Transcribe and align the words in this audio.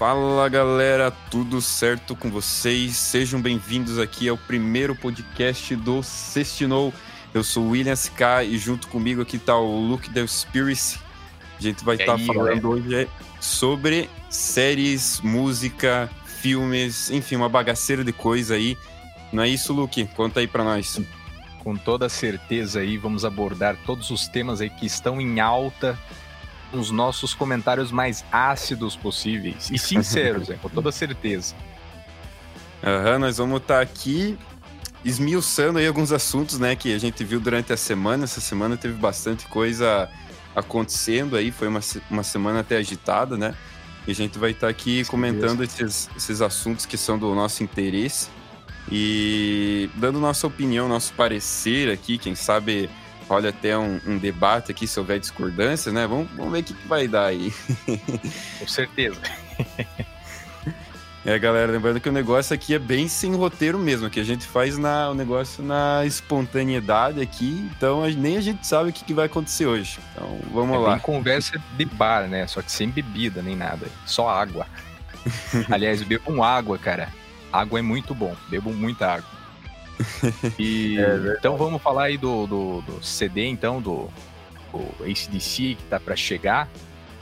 Fala 0.00 0.48
galera, 0.48 1.10
tudo 1.10 1.60
certo 1.60 2.16
com 2.16 2.30
vocês? 2.30 2.96
Sejam 2.96 3.38
bem-vindos 3.38 3.98
aqui 3.98 4.30
ao 4.30 4.38
primeiro 4.38 4.94
podcast 4.94 5.76
do 5.76 6.02
Sextinou. 6.02 6.90
Eu 7.34 7.44
sou 7.44 7.64
o 7.64 7.68
William 7.72 7.94
SK 7.94 8.46
e 8.48 8.56
junto 8.56 8.88
comigo 8.88 9.20
aqui 9.20 9.38
tá 9.38 9.54
o 9.58 9.78
Luke 9.78 10.08
The 10.08 10.26
Spirits. 10.26 10.98
A 11.58 11.62
gente 11.62 11.84
vai 11.84 11.96
estar 11.96 12.16
tá 12.16 12.18
falando 12.18 12.70
hoje 12.70 13.06
sobre 13.38 14.08
séries, 14.30 15.20
música, 15.20 16.08
filmes, 16.24 17.10
enfim, 17.10 17.36
uma 17.36 17.50
bagaceira 17.50 18.02
de 18.02 18.14
coisa 18.14 18.54
aí. 18.54 18.78
Não 19.30 19.42
é 19.42 19.50
isso, 19.50 19.70
Luke? 19.74 20.06
Conta 20.16 20.40
aí 20.40 20.46
para 20.46 20.64
nós. 20.64 20.98
Com 21.58 21.76
toda 21.76 22.08
certeza 22.08 22.80
aí 22.80 22.96
vamos 22.96 23.22
abordar 23.22 23.76
todos 23.84 24.08
os 24.08 24.26
temas 24.28 24.62
aí 24.62 24.70
que 24.70 24.86
estão 24.86 25.20
em 25.20 25.40
alta 25.40 25.98
os 26.72 26.90
nossos 26.90 27.34
comentários 27.34 27.90
mais 27.90 28.24
ácidos 28.30 28.96
possíveis 28.96 29.70
e 29.70 29.78
sinceros, 29.78 30.50
é, 30.50 30.54
com 30.54 30.68
toda 30.68 30.92
certeza. 30.92 31.54
Aham, 32.82 33.18
nós 33.18 33.38
vamos 33.38 33.60
estar 33.60 33.76
tá 33.76 33.80
aqui 33.80 34.38
esmiuçando 35.04 35.78
aí 35.78 35.86
alguns 35.86 36.12
assuntos, 36.12 36.58
né, 36.58 36.76
que 36.76 36.94
a 36.94 36.98
gente 36.98 37.24
viu 37.24 37.40
durante 37.40 37.72
a 37.72 37.76
semana. 37.76 38.24
Essa 38.24 38.40
semana 38.40 38.76
teve 38.76 38.94
bastante 38.94 39.46
coisa 39.46 40.08
acontecendo 40.54 41.36
aí, 41.36 41.50
foi 41.50 41.68
uma, 41.68 41.80
uma 42.10 42.22
semana 42.22 42.60
até 42.60 42.76
agitada, 42.76 43.36
né? 43.36 43.54
E 44.06 44.10
a 44.10 44.14
gente 44.14 44.38
vai 44.38 44.50
estar 44.50 44.66
tá 44.66 44.70
aqui 44.70 45.04
Sim, 45.04 45.10
comentando 45.10 45.62
esses, 45.62 46.10
esses 46.16 46.40
assuntos 46.40 46.86
que 46.86 46.96
são 46.96 47.18
do 47.18 47.34
nosso 47.34 47.62
interesse 47.62 48.28
e 48.90 49.88
dando 49.94 50.18
nossa 50.18 50.46
opinião, 50.46 50.88
nosso 50.88 51.12
parecer 51.12 51.90
aqui, 51.90 52.18
quem 52.18 52.34
sabe 52.34 52.90
rola 53.30 53.50
até 53.50 53.78
um, 53.78 54.00
um, 54.04 54.18
debate 54.18 54.72
aqui 54.72 54.88
se 54.88 54.98
houver 54.98 55.20
discordância, 55.20 55.92
né? 55.92 56.04
Vamos, 56.04 56.28
vamos 56.36 56.50
ver 56.50 56.58
o 56.58 56.64
que, 56.64 56.74
que 56.74 56.88
vai 56.88 57.06
dar 57.06 57.26
aí. 57.26 57.54
Com 58.58 58.66
certeza. 58.66 59.20
É, 61.24 61.38
galera, 61.38 61.70
lembrando 61.70 62.00
que 62.00 62.08
o 62.08 62.12
negócio 62.12 62.52
aqui 62.52 62.74
é 62.74 62.78
bem 62.78 63.06
sem 63.06 63.32
roteiro 63.36 63.78
mesmo, 63.78 64.10
que 64.10 64.18
a 64.18 64.24
gente 64.24 64.44
faz 64.46 64.76
na, 64.76 65.10
o 65.10 65.14
negócio 65.14 65.62
na 65.62 66.04
espontaneidade 66.04 67.20
aqui, 67.20 67.70
então 67.76 68.04
nem 68.08 68.36
a 68.36 68.40
gente 68.40 68.66
sabe 68.66 68.90
o 68.90 68.92
que, 68.92 69.04
que 69.04 69.14
vai 69.14 69.26
acontecer 69.26 69.66
hoje. 69.66 70.00
Então, 70.12 70.40
vamos 70.52 70.74
é 70.74 70.78
lá. 70.78 70.90
Bem 70.94 71.00
conversa 71.00 71.62
de 71.76 71.84
bar, 71.84 72.26
né? 72.26 72.48
Só 72.48 72.62
que 72.62 72.72
sem 72.72 72.88
bebida 72.88 73.42
nem 73.42 73.54
nada, 73.54 73.86
só 74.06 74.28
água. 74.28 74.66
Aliás, 75.70 76.02
bebam 76.02 76.42
água, 76.42 76.78
cara. 76.78 77.08
Água 77.52 77.78
é 77.78 77.82
muito 77.82 78.12
bom, 78.12 78.34
bebam 78.48 78.72
muita 78.72 79.12
água. 79.12 79.39
E, 80.58 80.98
é 81.00 81.36
então 81.38 81.56
vamos 81.56 81.82
falar 81.82 82.04
aí 82.04 82.18
do, 82.18 82.46
do, 82.46 82.80
do 82.82 83.02
CD, 83.02 83.46
então, 83.46 83.80
do, 83.80 84.08
do 84.72 85.04
ACDC 85.04 85.76
que 85.76 85.84
tá 85.88 85.98
para 85.98 86.16
chegar. 86.16 86.68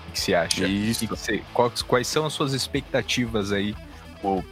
O 0.09 0.13
que 0.13 0.21
você 0.21 0.35
acha? 0.35 0.67
Isso. 0.67 1.01
Que 1.01 1.07
você, 1.07 1.43
quais, 1.53 1.83
quais 1.83 2.07
são 2.07 2.27
as 2.27 2.33
suas 2.33 2.53
expectativas 2.53 3.53
aí 3.53 3.75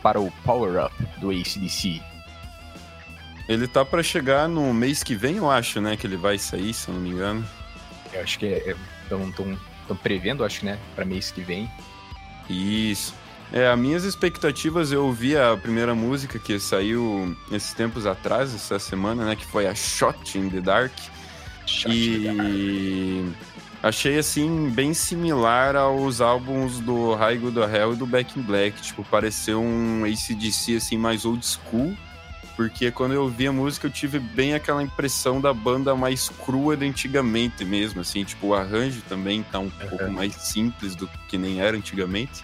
para 0.02 0.20
o 0.20 0.30
Power 0.44 0.84
Up 0.84 0.94
do 1.18 1.30
ACDC? 1.30 2.00
Ele 3.48 3.68
tá 3.68 3.84
para 3.84 4.02
chegar 4.02 4.48
no 4.48 4.74
mês 4.74 5.02
que 5.02 5.14
vem, 5.14 5.36
eu 5.36 5.50
acho, 5.50 5.80
né? 5.80 5.96
Que 5.96 6.06
ele 6.06 6.16
vai 6.16 6.36
sair, 6.36 6.74
se 6.74 6.88
eu 6.88 6.94
não 6.94 7.00
me 7.00 7.10
engano. 7.10 7.46
Eu 8.12 8.20
acho 8.20 8.38
que 8.38 8.46
estão 9.04 9.32
é, 9.90 9.94
prevendo, 10.02 10.44
acho, 10.44 10.64
né? 10.64 10.78
Para 10.94 11.04
mês 11.04 11.30
que 11.30 11.42
vem. 11.42 11.70
Isso. 12.50 13.14
É, 13.52 13.68
as 13.68 13.78
minhas 13.78 14.04
expectativas, 14.04 14.90
eu 14.90 15.04
ouvi 15.04 15.36
a 15.36 15.56
primeira 15.56 15.94
música 15.94 16.38
que 16.38 16.58
saiu 16.58 17.36
esses 17.50 17.72
tempos 17.72 18.06
atrás, 18.06 18.54
essa 18.54 18.78
semana, 18.78 19.24
né? 19.24 19.36
Que 19.36 19.46
foi 19.46 19.66
a 19.66 19.74
Shot 19.74 20.36
in 20.36 20.48
the 20.48 20.60
Dark. 20.60 20.92
Shot 21.64 21.92
e 21.92 23.24
achei, 23.82 24.18
assim, 24.18 24.68
bem 24.70 24.92
similar 24.92 25.76
aos 25.76 26.20
álbuns 26.20 26.80
do 26.80 27.14
Raigo 27.14 27.50
do 27.50 27.62
Hell 27.62 27.92
e 27.92 27.96
do 27.96 28.06
Back 28.06 28.38
in 28.38 28.42
Black. 28.42 28.82
Tipo, 28.82 29.04
pareceu 29.04 29.62
um 29.62 30.04
ACDC, 30.04 30.76
assim, 30.76 30.98
mais 30.98 31.24
old 31.24 31.46
school. 31.46 31.96
Porque 32.56 32.90
quando 32.90 33.12
eu 33.12 33.22
ouvi 33.22 33.46
a 33.46 33.52
música, 33.52 33.86
eu 33.86 33.90
tive 33.90 34.18
bem 34.18 34.54
aquela 34.54 34.82
impressão 34.82 35.40
da 35.40 35.52
banda 35.52 35.94
mais 35.94 36.30
crua 36.30 36.74
de 36.74 36.86
antigamente 36.86 37.64
mesmo, 37.64 38.00
assim. 38.00 38.24
Tipo, 38.24 38.48
o 38.48 38.54
arranjo 38.54 39.02
também 39.02 39.42
tá 39.42 39.58
um 39.58 39.64
uhum. 39.64 39.88
pouco 39.90 40.10
mais 40.10 40.34
simples 40.34 40.96
do 40.96 41.06
que 41.28 41.36
nem 41.36 41.60
era 41.60 41.76
antigamente. 41.76 42.42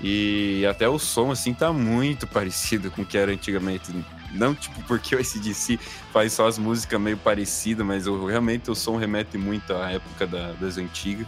E 0.00 0.66
até 0.66 0.88
o 0.88 0.98
som, 0.98 1.30
assim, 1.30 1.54
tá 1.54 1.72
muito 1.72 2.26
parecido 2.28 2.90
com 2.90 3.02
o 3.02 3.06
que 3.06 3.16
era 3.16 3.32
antigamente. 3.32 3.92
Não, 4.32 4.54
tipo, 4.54 4.82
porque 4.84 5.14
o 5.14 5.18
ACDC 5.18 5.78
faz 6.12 6.32
só 6.32 6.48
as 6.48 6.58
músicas 6.58 7.00
meio 7.00 7.16
parecidas, 7.16 7.86
mas 7.86 8.06
eu, 8.06 8.26
realmente 8.26 8.70
o 8.70 8.74
som 8.74 8.96
remete 8.96 9.38
muito 9.38 9.72
à 9.72 9.92
época 9.92 10.26
da, 10.26 10.52
das 10.52 10.76
antigas. 10.76 11.26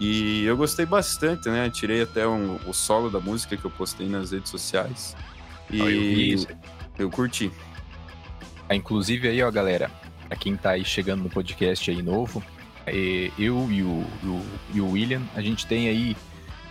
E 0.00 0.44
eu 0.44 0.56
gostei 0.56 0.86
bastante, 0.86 1.48
né? 1.48 1.68
Tirei 1.68 2.02
até 2.02 2.26
um, 2.26 2.56
o 2.66 2.72
solo 2.72 3.10
da 3.10 3.18
música 3.18 3.56
que 3.56 3.64
eu 3.64 3.70
postei 3.70 4.08
nas 4.08 4.30
redes 4.30 4.50
sociais. 4.50 5.16
E 5.70 6.32
eu, 6.32 6.46
eu 6.98 7.10
curti. 7.10 7.50
Ah, 8.68 8.76
inclusive 8.76 9.28
aí, 9.28 9.42
ó, 9.42 9.50
galera, 9.50 9.90
pra 10.28 10.36
quem 10.36 10.56
tá 10.56 10.70
aí 10.70 10.84
chegando 10.84 11.24
no 11.24 11.30
podcast 11.30 11.90
aí 11.90 12.00
novo, 12.00 12.42
é, 12.86 13.30
eu 13.38 13.66
e 13.70 13.82
o, 13.82 14.04
o, 14.22 14.46
e 14.72 14.80
o 14.80 14.90
William, 14.90 15.22
a 15.34 15.40
gente 15.40 15.66
tem 15.66 15.88
aí 15.88 16.16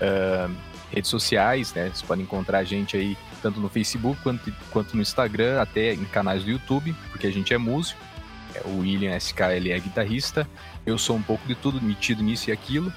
uh, 0.02 0.56
redes 0.92 1.10
sociais, 1.10 1.74
né? 1.74 1.86
Vocês 1.86 2.02
podem 2.02 2.24
encontrar 2.24 2.60
a 2.60 2.64
gente 2.64 2.96
aí 2.96 3.18
tanto 3.42 3.60
no 3.60 3.70
Facebook 3.70 4.22
quanto, 4.22 4.54
quanto 4.72 4.96
no 4.96 5.02
Instagram, 5.02 5.62
até 5.62 5.94
em 5.94 6.06
canais 6.06 6.44
do 6.44 6.50
YouTube, 6.50 6.96
porque 7.12 7.28
a 7.28 7.32
gente 7.32 7.54
é 7.54 7.58
músico. 7.58 8.00
É, 8.56 8.62
o 8.66 8.80
William 8.80 9.16
SKL 9.18 9.72
é 9.72 9.80
guitarrista. 9.80 10.48
Eu 10.86 10.98
sou 10.98 11.16
um 11.16 11.22
pouco 11.22 11.48
de 11.48 11.56
tudo, 11.56 11.82
metido 11.82 12.24
nisso 12.24 12.50
e 12.50 12.54
aquilo. 12.54 12.92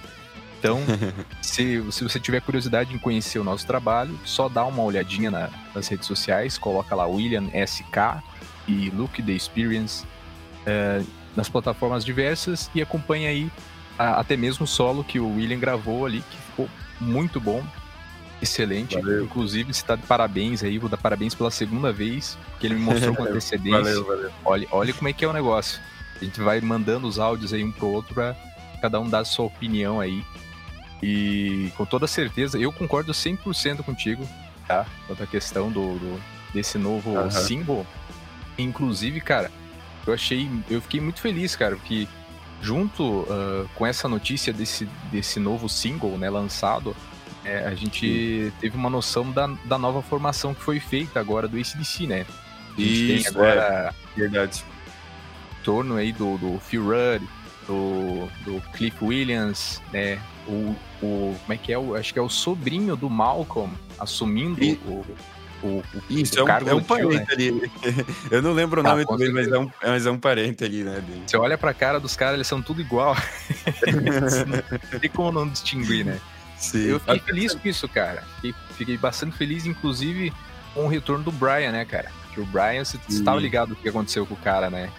Então, 0.58 0.80
se, 1.42 1.82
se 1.90 2.04
você 2.04 2.20
tiver 2.20 2.40
curiosidade 2.40 2.94
em 2.94 2.98
conhecer 2.98 3.38
o 3.38 3.44
nosso 3.44 3.66
trabalho, 3.66 4.18
só 4.24 4.48
dá 4.48 4.64
uma 4.64 4.82
olhadinha 4.82 5.30
na, 5.30 5.50
nas 5.74 5.88
redes 5.88 6.06
sociais, 6.06 6.58
coloca 6.58 6.94
lá 6.94 7.06
William 7.06 7.48
SK 7.66 8.22
e 8.68 8.90
Look 8.90 9.22
the 9.22 9.32
Experience 9.32 10.04
uh, 10.66 11.06
nas 11.34 11.48
plataformas 11.48 12.04
diversas 12.04 12.70
e 12.74 12.82
acompanha 12.82 13.30
aí 13.30 13.50
a, 13.98 14.20
até 14.20 14.36
mesmo 14.36 14.64
o 14.64 14.66
solo 14.66 15.02
que 15.02 15.18
o 15.18 15.36
William 15.36 15.58
gravou 15.58 16.06
ali, 16.06 16.22
que 16.30 16.36
ficou 16.36 16.68
muito 17.00 17.40
bom. 17.40 17.64
Excelente. 18.42 18.94
Valeu. 18.94 19.24
Inclusive, 19.24 19.70
está 19.70 19.96
de 19.96 20.02
parabéns 20.02 20.62
aí, 20.62 20.78
vou 20.78 20.88
dar 20.88 20.96
parabéns 20.96 21.34
pela 21.34 21.50
segunda 21.50 21.92
vez, 21.92 22.38
que 22.58 22.66
ele 22.66 22.74
me 22.74 22.80
mostrou 22.80 23.14
com 23.14 23.24
antecedência. 23.28 23.80
valeu, 23.80 24.06
valeu. 24.06 24.30
Olha, 24.44 24.68
olha 24.70 24.92
como 24.94 25.08
é 25.08 25.12
que 25.12 25.24
é 25.24 25.28
o 25.28 25.32
negócio. 25.32 25.80
A 26.20 26.24
gente 26.24 26.40
vai 26.40 26.60
mandando 26.60 27.06
os 27.06 27.18
áudios 27.18 27.52
aí 27.52 27.64
um 27.64 27.72
pro 27.72 27.88
outro 27.88 28.14
para 28.14 28.36
cada 28.80 29.00
um 29.00 29.08
dar 29.08 29.20
a 29.20 29.24
sua 29.24 29.46
opinião 29.46 30.00
aí. 30.00 30.22
E 31.02 31.72
com 31.76 31.84
toda 31.86 32.06
certeza, 32.06 32.58
eu 32.58 32.70
concordo 32.70 33.12
100% 33.12 33.82
contigo, 33.82 34.28
tá? 34.66 34.86
Quanto 35.06 35.22
à 35.22 35.26
questão 35.26 35.70
do, 35.70 35.98
do 35.98 36.20
desse 36.52 36.78
novo 36.78 37.10
uhum. 37.10 37.30
single. 37.30 37.86
Inclusive, 38.58 39.20
cara, 39.20 39.50
eu 40.06 40.12
achei, 40.12 40.50
eu 40.68 40.80
fiquei 40.80 41.00
muito 41.00 41.20
feliz, 41.20 41.56
cara, 41.56 41.76
porque 41.76 42.06
junto 42.60 43.02
uh, 43.02 43.68
com 43.74 43.86
essa 43.86 44.08
notícia 44.08 44.52
desse, 44.52 44.86
desse 45.10 45.40
novo 45.40 45.68
single, 45.68 46.18
né, 46.18 46.28
lançado, 46.28 46.94
é, 47.50 47.66
a 47.66 47.74
gente 47.74 48.52
teve 48.60 48.76
uma 48.76 48.88
noção 48.88 49.32
da, 49.32 49.48
da 49.64 49.76
nova 49.76 50.00
formação 50.00 50.54
que 50.54 50.62
foi 50.62 50.78
feita 50.78 51.18
agora 51.18 51.48
do 51.48 51.56
ACDC, 51.56 52.06
né? 52.06 52.24
A 52.76 52.80
gente 52.80 53.16
Isso, 53.16 53.24
tem 53.24 53.42
agora. 53.42 53.94
É, 54.16 54.20
verdade. 54.20 54.64
Em 55.58 55.64
torno 55.64 55.96
aí 55.96 56.12
do, 56.12 56.38
do 56.38 56.60
Phil 56.60 56.84
Rudd, 56.84 57.24
do, 57.66 58.28
do 58.44 58.60
Cliff 58.72 59.04
Williams, 59.04 59.82
né? 59.92 60.20
O, 60.46 60.76
o, 61.02 61.36
como 61.40 61.52
é 61.52 61.56
que 61.56 61.72
é? 61.72 61.78
O, 61.78 61.96
acho 61.96 62.12
que 62.12 62.20
é 62.20 62.22
o 62.22 62.28
sobrinho 62.28 62.94
do 62.94 63.10
Malcolm 63.10 63.74
assumindo 63.98 64.62
e... 64.62 64.80
o, 64.86 65.04
o, 65.62 65.66
o, 65.66 65.84
Isso, 66.08 66.42
o 66.42 66.48
é, 66.48 66.62
um, 66.62 66.68
é 66.68 66.74
um 66.74 66.82
parente 66.84 67.16
né? 67.16 67.26
ali. 67.32 67.72
Eu 68.30 68.40
não 68.42 68.52
lembro 68.52 68.80
o 68.80 68.84
tá, 68.84 68.90
nome 68.90 69.04
ah, 69.10 69.16
dele, 69.16 69.32
mas 69.32 69.48
é, 69.48 69.58
um, 69.58 69.70
mas 69.82 70.06
é 70.06 70.10
um 70.10 70.18
parente 70.18 70.62
ali, 70.62 70.84
né? 70.84 71.00
Dele. 71.00 71.24
Você 71.26 71.36
olha 71.36 71.58
pra 71.58 71.74
cara 71.74 71.98
dos 71.98 72.14
caras, 72.14 72.34
eles 72.34 72.46
são 72.46 72.62
tudo 72.62 72.80
igual. 72.80 73.16
não 74.92 75.00
tem 75.00 75.10
como 75.10 75.32
não 75.32 75.48
distinguir, 75.48 76.04
né? 76.04 76.20
Sim. 76.60 76.84
Eu 76.84 77.00
fiquei 77.00 77.18
feliz 77.20 77.54
com 77.54 77.68
isso, 77.68 77.88
cara. 77.88 78.22
Fiquei, 78.36 78.54
fiquei, 78.76 78.96
bastante 78.98 79.36
feliz, 79.36 79.64
inclusive, 79.64 80.32
com 80.74 80.84
o 80.84 80.88
retorno 80.88 81.24
do 81.24 81.32
Brian, 81.32 81.72
né, 81.72 81.84
cara? 81.84 82.12
Que 82.34 82.40
o 82.40 82.46
Brian, 82.46 82.84
você 82.84 82.98
estava 83.08 83.40
ligado 83.40 83.72
o 83.72 83.76
que 83.76 83.88
aconteceu 83.88 84.26
com 84.26 84.34
o 84.34 84.36
cara, 84.36 84.68
né? 84.68 84.90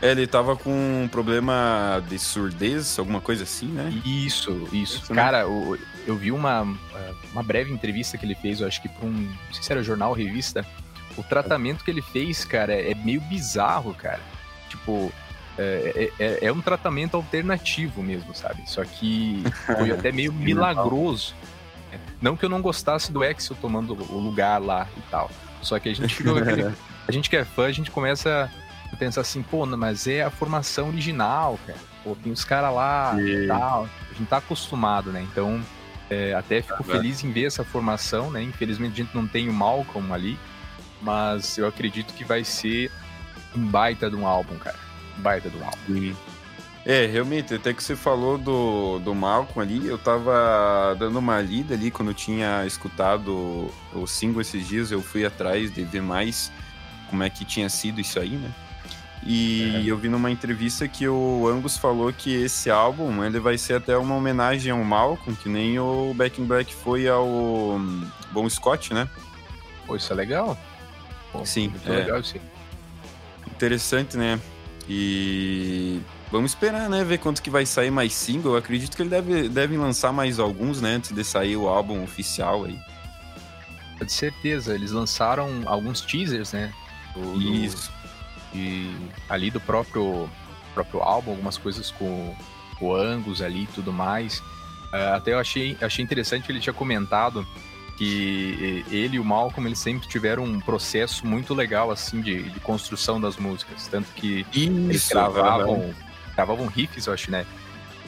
É, 0.00 0.10
ele 0.10 0.26
tava 0.26 0.56
com 0.56 0.70
um 1.04 1.08
problema 1.08 2.02
de 2.08 2.18
surdez, 2.18 2.98
alguma 2.98 3.20
coisa 3.20 3.42
assim, 3.42 3.66
né? 3.66 3.90
Isso, 4.04 4.68
isso. 4.72 5.02
isso 5.02 5.14
né? 5.14 5.22
cara, 5.22 5.40
eu, 5.40 5.78
eu 6.06 6.16
vi 6.16 6.30
uma, 6.30 6.62
uma 7.32 7.42
breve 7.42 7.72
entrevista 7.72 8.16
que 8.16 8.24
ele 8.24 8.34
fez, 8.34 8.60
eu 8.60 8.66
acho 8.66 8.80
que 8.80 8.88
para 8.88 9.06
um, 9.06 9.12
não 9.12 9.52
sei 9.52 9.62
se 9.62 9.72
era 9.72 9.82
jornal 9.82 10.10
ou 10.10 10.14
revista. 10.14 10.64
O 11.16 11.22
tratamento 11.22 11.84
que 11.84 11.90
ele 11.90 12.02
fez, 12.02 12.44
cara, 12.44 12.72
é 12.72 12.94
meio 12.94 13.20
bizarro, 13.22 13.94
cara. 13.94 14.20
Tipo, 14.68 15.12
é, 15.56 16.10
é, 16.18 16.24
é, 16.24 16.38
é, 16.46 16.52
um 16.52 16.60
tratamento 16.60 17.16
alternativo 17.16 18.02
mesmo, 18.02 18.34
sabe? 18.34 18.62
Só 18.66 18.84
que 18.84 19.42
foi 19.66 19.90
até 19.90 20.10
meio 20.10 20.32
milagroso. 20.32 21.34
Não 22.20 22.36
que 22.36 22.44
eu 22.44 22.48
não 22.48 22.60
gostasse 22.60 23.12
do 23.12 23.22
Axel 23.22 23.56
tomando 23.60 23.92
o 24.12 24.18
lugar 24.18 24.60
lá 24.60 24.88
e 24.96 25.00
tal. 25.10 25.30
Só 25.62 25.78
que 25.78 25.88
a 25.88 25.94
gente 25.94 26.22
aquele, 26.28 26.74
a 27.06 27.12
gente 27.12 27.30
que 27.30 27.36
é 27.36 27.44
fã, 27.44 27.66
a 27.66 27.72
gente 27.72 27.90
começa 27.90 28.50
a 28.92 28.96
pensar 28.96 29.20
assim, 29.20 29.42
pô, 29.42 29.64
mas 29.66 30.06
é 30.06 30.22
a 30.22 30.30
formação 30.30 30.88
original, 30.88 31.58
cara. 31.66 31.78
Pô, 32.02 32.16
tem 32.16 32.32
os 32.32 32.44
caras 32.44 32.74
lá 32.74 33.16
e 33.20 33.46
tal. 33.46 33.88
A 34.10 34.14
gente 34.14 34.28
tá 34.28 34.38
acostumado, 34.38 35.12
né? 35.12 35.22
Então, 35.30 35.62
É, 36.10 36.34
até 36.34 36.60
fico 36.60 36.82
uhum. 36.82 36.90
feliz 36.90 37.24
em 37.24 37.32
ver 37.32 37.46
essa 37.46 37.64
formação, 37.64 38.30
né? 38.30 38.42
Infelizmente 38.42 38.92
a 38.92 39.04
gente 39.04 39.14
não 39.14 39.26
tem 39.26 39.48
o 39.48 39.52
Malcolm 39.52 40.12
ali, 40.12 40.38
mas 41.00 41.56
eu 41.56 41.66
acredito 41.66 42.12
que 42.12 42.24
vai 42.24 42.44
ser 42.44 42.90
um 43.56 43.66
baita 43.66 44.10
de 44.10 44.16
um 44.16 44.26
álbum, 44.26 44.58
cara. 44.58 44.83
Baita 45.18 45.48
um 45.48 45.64
álbum. 45.64 46.14
É, 46.86 47.06
realmente, 47.06 47.54
até 47.54 47.72
que 47.72 47.82
você 47.82 47.96
falou 47.96 48.36
do, 48.36 48.98
do 48.98 49.14
Malcolm 49.14 49.62
ali, 49.62 49.86
eu 49.86 49.96
tava 49.96 50.94
dando 50.98 51.18
uma 51.18 51.40
lida 51.40 51.74
ali 51.74 51.90
quando 51.90 52.08
eu 52.08 52.14
tinha 52.14 52.66
escutado 52.66 53.70
o 53.94 54.06
single 54.06 54.42
esses 54.42 54.68
dias, 54.68 54.90
eu 54.90 55.00
fui 55.00 55.24
atrás 55.24 55.72
de 55.72 55.82
ver 55.82 56.02
mais 56.02 56.52
como 57.08 57.22
é 57.22 57.30
que 57.30 57.42
tinha 57.44 57.70
sido 57.70 58.00
isso 58.00 58.20
aí, 58.20 58.36
né? 58.36 58.50
E 59.26 59.72
é. 59.76 59.90
eu 59.90 59.96
vi 59.96 60.10
numa 60.10 60.30
entrevista 60.30 60.86
que 60.86 61.08
o 61.08 61.48
Angus 61.48 61.78
falou 61.78 62.12
que 62.12 62.34
esse 62.34 62.70
álbum 62.70 63.24
ele 63.24 63.40
vai 63.40 63.56
ser 63.56 63.74
até 63.74 63.96
uma 63.96 64.14
homenagem 64.14 64.70
ao 64.70 64.84
Malcolm, 64.84 65.34
que 65.34 65.48
nem 65.48 65.78
o 65.78 66.12
Back 66.14 66.40
in 66.40 66.44
Black 66.44 66.74
foi 66.74 67.08
ao 67.08 67.26
hum, 67.26 68.06
Bon 68.30 68.48
Scott, 68.50 68.92
né? 68.92 69.08
Pô, 69.86 69.96
isso 69.96 70.12
é 70.12 70.16
legal. 70.16 70.58
Pô, 71.32 71.46
sim, 71.46 71.72
é. 71.86 71.90
legal 71.90 72.22
sim. 72.22 72.38
Interessante, 73.46 74.18
né? 74.18 74.38
E 74.88 76.00
vamos 76.30 76.50
esperar, 76.50 76.88
né? 76.88 77.02
Ver 77.04 77.18
quanto 77.18 77.42
que 77.42 77.50
vai 77.50 77.64
sair 77.64 77.90
mais 77.90 78.12
single. 78.12 78.52
Eu 78.52 78.58
acredito 78.58 78.96
que 78.96 79.02
ele 79.02 79.10
deve, 79.10 79.48
deve 79.48 79.76
lançar 79.76 80.12
mais 80.12 80.38
alguns, 80.38 80.80
né? 80.80 80.96
Antes 80.96 81.12
de 81.12 81.24
sair 81.24 81.56
o 81.56 81.68
álbum 81.68 82.02
oficial 82.02 82.64
aí. 82.64 82.78
De 84.04 84.12
certeza, 84.12 84.74
eles 84.74 84.90
lançaram 84.90 85.62
alguns 85.66 86.00
teasers, 86.00 86.52
né? 86.52 86.72
Do, 87.14 87.40
Isso. 87.40 87.90
Do, 88.52 88.58
e 88.58 88.94
ali 89.28 89.50
do 89.50 89.60
próprio, 89.60 90.28
próprio 90.74 91.00
álbum, 91.00 91.30
algumas 91.32 91.56
coisas 91.56 91.90
com 91.90 92.36
o 92.80 92.94
Angus 92.94 93.40
ali 93.40 93.62
e 93.64 93.68
tudo 93.68 93.92
mais. 93.92 94.38
Uh, 94.92 95.14
até 95.14 95.32
eu 95.32 95.38
achei, 95.38 95.76
achei 95.80 96.04
interessante 96.04 96.44
que 96.44 96.52
ele 96.52 96.60
tinha 96.60 96.72
comentado 96.72 97.46
que 97.96 98.84
ele 98.90 99.16
e 99.16 99.20
o 99.20 99.24
Malcolm 99.24 99.68
eles 99.68 99.78
sempre 99.78 100.08
tiveram 100.08 100.44
um 100.44 100.60
processo 100.60 101.26
muito 101.26 101.54
legal 101.54 101.90
assim 101.90 102.20
de, 102.20 102.42
de 102.42 102.60
construção 102.60 103.20
das 103.20 103.36
músicas, 103.36 103.86
tanto 103.88 104.12
que 104.12 104.46
Isso, 104.52 104.70
eles 104.70 105.08
gravavam, 105.08 105.94
gravavam 106.34 106.66
riffs, 106.66 107.06
eu 107.06 107.12
acho, 107.12 107.30
né? 107.30 107.46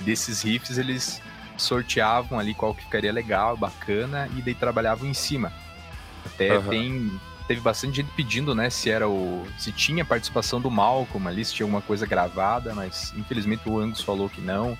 Desses 0.01 0.43
riffs 0.43 0.79
eles 0.79 1.21
sorteavam 1.57 2.39
ali 2.39 2.55
qual 2.55 2.75
que 2.75 2.83
ficaria 2.83 3.13
legal, 3.13 3.57
bacana 3.57 4.29
e 4.37 4.43
daí 4.43 4.55
trabalhavam 4.55 5.09
em 5.09 5.15
cima. 5.15 5.53
Até 6.25 6.59
uhum. 6.59 6.69
tem 6.69 7.21
teve 7.47 7.61
bastante 7.61 7.97
gente 7.97 8.11
pedindo, 8.17 8.57
né, 8.57 8.69
se 8.69 8.91
era 8.91 9.09
o 9.09 9.47
se 9.57 9.71
tinha 9.71 10.05
participação 10.05 10.61
do 10.61 10.69
Malcolm 10.69 11.29
ali, 11.29 11.45
se 11.45 11.55
tinha 11.55 11.65
alguma 11.65 11.81
coisa 11.81 12.05
gravada, 12.05 12.75
mas 12.75 13.15
infelizmente 13.17 13.69
o 13.69 13.79
Angus 13.79 14.01
falou 14.01 14.29
que 14.29 14.41
não. 14.41 14.77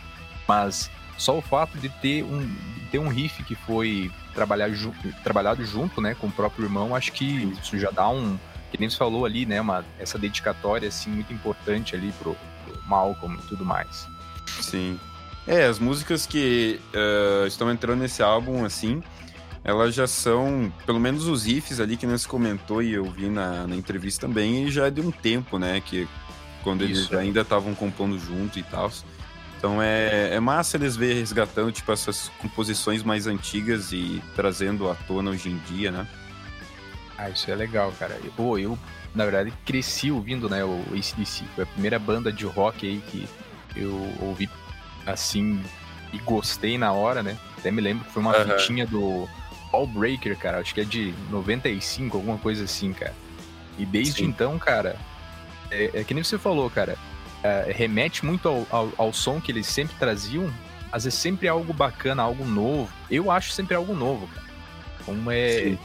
Mas 0.49 0.91
só 1.17 1.39
o 1.39 1.43
fato 1.43 1.79
de 1.79 1.89
ter 1.89 2.25
um, 2.25 2.45
de 2.45 2.81
ter 2.91 2.99
um 2.99 3.09
riff 3.09 3.43
que 3.45 3.55
foi 3.55 4.11
trabalhar 4.37 4.69
ju 4.69 4.93
trabalhado 5.25 5.65
junto, 5.65 6.01
né, 6.01 6.15
com 6.15 6.27
o 6.27 6.31
próprio 6.31 6.67
irmão, 6.67 6.95
acho 6.95 7.11
que 7.11 7.25
isso 7.61 7.79
já 7.79 7.91
dá 7.91 8.09
um, 8.09 8.39
que 8.71 8.79
nem 8.79 8.89
você 8.89 8.97
falou 8.97 9.25
ali, 9.25 9.47
né, 9.47 9.61
uma, 9.61 9.85
essa 9.99 10.19
dedicatória, 10.19 10.87
assim, 10.89 11.11
muito 11.11 11.33
importante 11.33 11.97
ali 11.97 12.13
pro, 12.19 12.37
pro 12.65 12.79
Malcolm 12.87 13.37
e 13.43 13.49
tudo 13.49 13.65
mais. 13.65 14.07
Sim. 14.61 15.01
É, 15.47 15.65
as 15.65 15.79
músicas 15.79 16.27
que 16.27 16.79
uh, 16.93 17.47
estão 17.47 17.71
entrando 17.71 18.01
nesse 18.01 18.23
álbum, 18.23 18.65
assim, 18.65 19.03
elas 19.65 19.95
já 19.95 20.07
são, 20.07 20.73
pelo 20.85 21.01
menos 21.01 21.27
os 21.27 21.47
riffs 21.47 21.81
ali 21.81 21.97
que 21.97 22.07
nós 22.07 22.27
comentou 22.27 22.83
e 22.83 22.93
eu 22.93 23.05
vi 23.05 23.29
na, 23.29 23.67
na 23.67 23.75
entrevista 23.75 24.27
também, 24.27 24.65
e 24.65 24.71
já 24.71 24.89
é 24.89 24.91
de 24.91 25.01
um 25.01 25.11
tempo, 25.11 25.59
né, 25.59 25.81
que 25.81 26.07
quando 26.63 26.83
eles 26.83 27.11
ainda 27.13 27.41
estavam 27.41 27.75
compondo 27.75 28.19
junto 28.19 28.59
e 28.59 28.63
tal. 28.63 28.91
Então 29.59 29.83
é, 29.83 30.35
é 30.35 30.41
massa 30.41 30.77
eles 30.77 30.97
ver 30.97 31.15
resgatando 31.15 31.73
tipo, 31.73 31.91
essas 31.91 32.31
composições 32.39 33.03
mais 33.03 33.27
antigas 33.27 33.93
e 33.93 34.23
trazendo 34.35 34.91
à 34.91 34.95
tona 34.95 35.31
hoje 35.31 35.49
em 35.49 35.57
dia, 35.59 35.91
né? 35.91 36.07
Ah, 37.17 37.31
isso 37.31 37.51
é 37.51 37.55
legal, 37.55 37.93
cara. 37.99 38.19
Pô, 38.37 38.59
eu, 38.59 38.79
na 39.15 39.25
verdade, 39.25 39.53
cresci 39.65 40.11
ouvindo, 40.11 40.49
né, 40.49 40.63
o 40.63 40.83
ACDC. 40.93 41.45
Foi 41.55 41.65
a 41.65 41.67
primeira 41.67 41.99
banda 41.99 42.31
de 42.31 42.45
rock 42.45 42.87
aí 42.87 43.03
que 43.09 43.27
eu 43.75 44.13
ouvi 44.21 44.49
assim 45.07 45.63
e 46.13 46.19
gostei 46.19 46.77
na 46.77 46.93
hora, 46.93 47.23
né? 47.23 47.39
Até 47.57 47.71
me 47.71 47.81
lembro 47.81 48.05
que 48.05 48.13
foi 48.13 48.23
uma 48.23 48.37
uhum. 48.37 48.59
fitinha 48.59 48.87
do 48.87 49.27
All 49.73 49.87
Breaker, 49.87 50.37
cara. 50.37 50.59
Acho 50.59 50.75
que 50.75 50.83
é 50.83 50.85
de 50.85 51.15
95, 51.31 52.19
alguma 52.19 52.37
coisa 52.37 52.65
assim, 52.65 52.93
cara. 52.93 53.15
E 53.79 53.87
desde 53.87 54.19
Sim. 54.19 54.27
então, 54.27 54.59
cara, 54.59 54.97
é, 55.71 55.91
é 55.95 56.05
que 56.05 56.13
nem 56.13 56.23
você 56.23 56.39
falou, 56.39 56.69
cara 56.69 56.99
é, 57.43 57.73
remete 57.75 58.25
muito 58.25 58.49
ao, 58.49 58.67
ao, 58.71 58.93
ao, 58.97 59.13
som 59.13 59.41
que 59.41 59.53
eles 59.53 59.67
sempre 59.67 59.97
traziam. 59.97 60.53
Às 60.91 61.05
vezes 61.05 61.19
sempre 61.19 61.49
algo 61.49 61.73
bacana, 61.73 62.23
algo 62.23 62.45
novo. 62.45 62.91
Eu 63.11 63.31
acho 63.31 63.53
sempre 63.53 63.75
algo 63.75 63.95
novo, 63.95 64.27
cara. 64.29 64.47
Como 65.05 65.31
é. 65.31 65.51
Sim. 65.51 65.79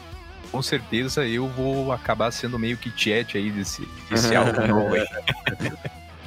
Com 0.51 0.61
certeza 0.61 1.25
eu 1.25 1.47
vou 1.47 1.93
acabar 1.93 2.29
sendo 2.31 2.59
meio 2.59 2.75
que 2.75 2.91
chat 2.95 3.37
aí 3.37 3.49
desse, 3.49 3.87
desse 4.09 4.35
algo 4.35 4.67
novo 4.67 4.95
aí. 4.95 5.05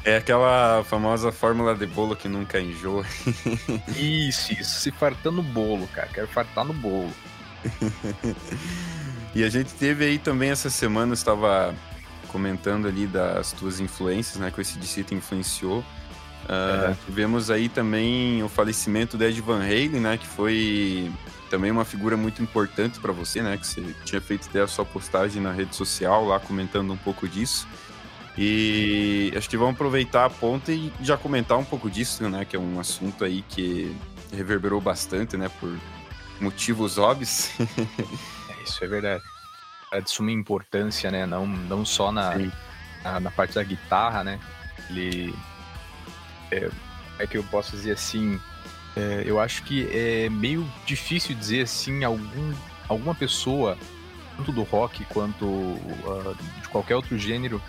É 0.04 0.16
aquela 0.16 0.84
famosa 0.84 1.32
fórmula 1.32 1.74
de 1.74 1.86
bolo 1.86 2.14
que 2.14 2.28
nunca 2.28 2.60
enjoa. 2.60 3.04
Isso, 3.96 4.52
isso. 4.52 4.80
Se 4.80 4.90
fartar 4.90 5.32
no 5.32 5.42
bolo, 5.42 5.86
cara. 5.88 6.08
Quero 6.12 6.28
fartar 6.28 6.64
no 6.64 6.74
bolo. 6.74 7.10
e 9.34 9.42
a 9.42 9.48
gente 9.48 9.72
teve 9.74 10.04
aí 10.04 10.18
também 10.18 10.50
essa 10.50 10.68
semana, 10.68 11.14
estava 11.14 11.74
comentando 12.34 12.88
ali 12.88 13.06
das 13.06 13.52
tuas 13.52 13.78
influências, 13.78 14.38
né? 14.38 14.50
Que 14.50 14.60
esse 14.60 14.76
DC 14.76 15.04
te 15.04 15.14
influenciou. 15.14 15.78
Uh, 15.78 16.90
é. 16.90 16.96
Tivemos 17.06 17.48
aí 17.48 17.68
também 17.68 18.42
o 18.42 18.48
falecimento 18.48 19.16
do 19.16 19.22
Ed 19.22 19.40
Van 19.40 19.62
Halen, 19.62 20.00
né? 20.00 20.18
Que 20.18 20.26
foi 20.26 21.12
também 21.48 21.70
uma 21.70 21.84
figura 21.84 22.16
muito 22.16 22.42
importante 22.42 22.98
para 22.98 23.12
você, 23.12 23.40
né? 23.40 23.56
Que 23.56 23.64
você 23.64 23.94
tinha 24.04 24.20
feito 24.20 24.48
até 24.48 24.62
a 24.62 24.66
sua 24.66 24.84
postagem 24.84 25.40
na 25.40 25.52
rede 25.52 25.76
social 25.76 26.26
lá 26.26 26.40
comentando 26.40 26.92
um 26.92 26.96
pouco 26.96 27.28
disso. 27.28 27.68
E 28.36 29.32
acho 29.36 29.48
que 29.48 29.56
vamos 29.56 29.74
aproveitar 29.74 30.24
a 30.24 30.30
ponta 30.30 30.72
e 30.72 30.92
já 31.00 31.16
comentar 31.16 31.56
um 31.56 31.64
pouco 31.64 31.88
disso, 31.88 32.28
né? 32.28 32.44
Que 32.44 32.56
é 32.56 32.58
um 32.58 32.80
assunto 32.80 33.24
aí 33.24 33.44
que 33.48 33.94
reverberou 34.32 34.80
bastante, 34.80 35.36
né? 35.36 35.48
Por 35.60 35.72
motivos 36.40 36.98
óbvios. 36.98 37.50
é, 37.78 38.62
isso 38.64 38.82
é 38.82 38.88
verdade 38.88 39.33
de 40.00 40.10
suma 40.10 40.30
importância, 40.30 41.10
né? 41.10 41.26
Não, 41.26 41.46
não 41.46 41.84
só 41.84 42.10
na, 42.12 42.34
na, 43.02 43.20
na, 43.20 43.30
parte 43.30 43.54
da 43.54 43.62
guitarra, 43.62 44.24
né? 44.24 44.38
Ele. 44.90 45.34
É, 46.50 46.70
é 47.18 47.26
que 47.26 47.36
eu 47.36 47.44
posso 47.44 47.72
dizer 47.72 47.92
assim. 47.92 48.40
É, 48.96 49.24
eu 49.26 49.40
acho 49.40 49.64
que 49.64 49.88
é 49.90 50.28
meio 50.28 50.66
difícil 50.86 51.34
dizer 51.34 51.62
assim 51.62 52.04
algum, 52.04 52.54
alguma 52.88 53.14
pessoa, 53.14 53.76
tanto 54.36 54.52
do 54.52 54.62
rock 54.62 55.04
quanto 55.06 55.44
uh, 55.44 56.36
de 56.62 56.68
qualquer 56.68 56.94
outro 56.94 57.18
gênero, 57.18 57.60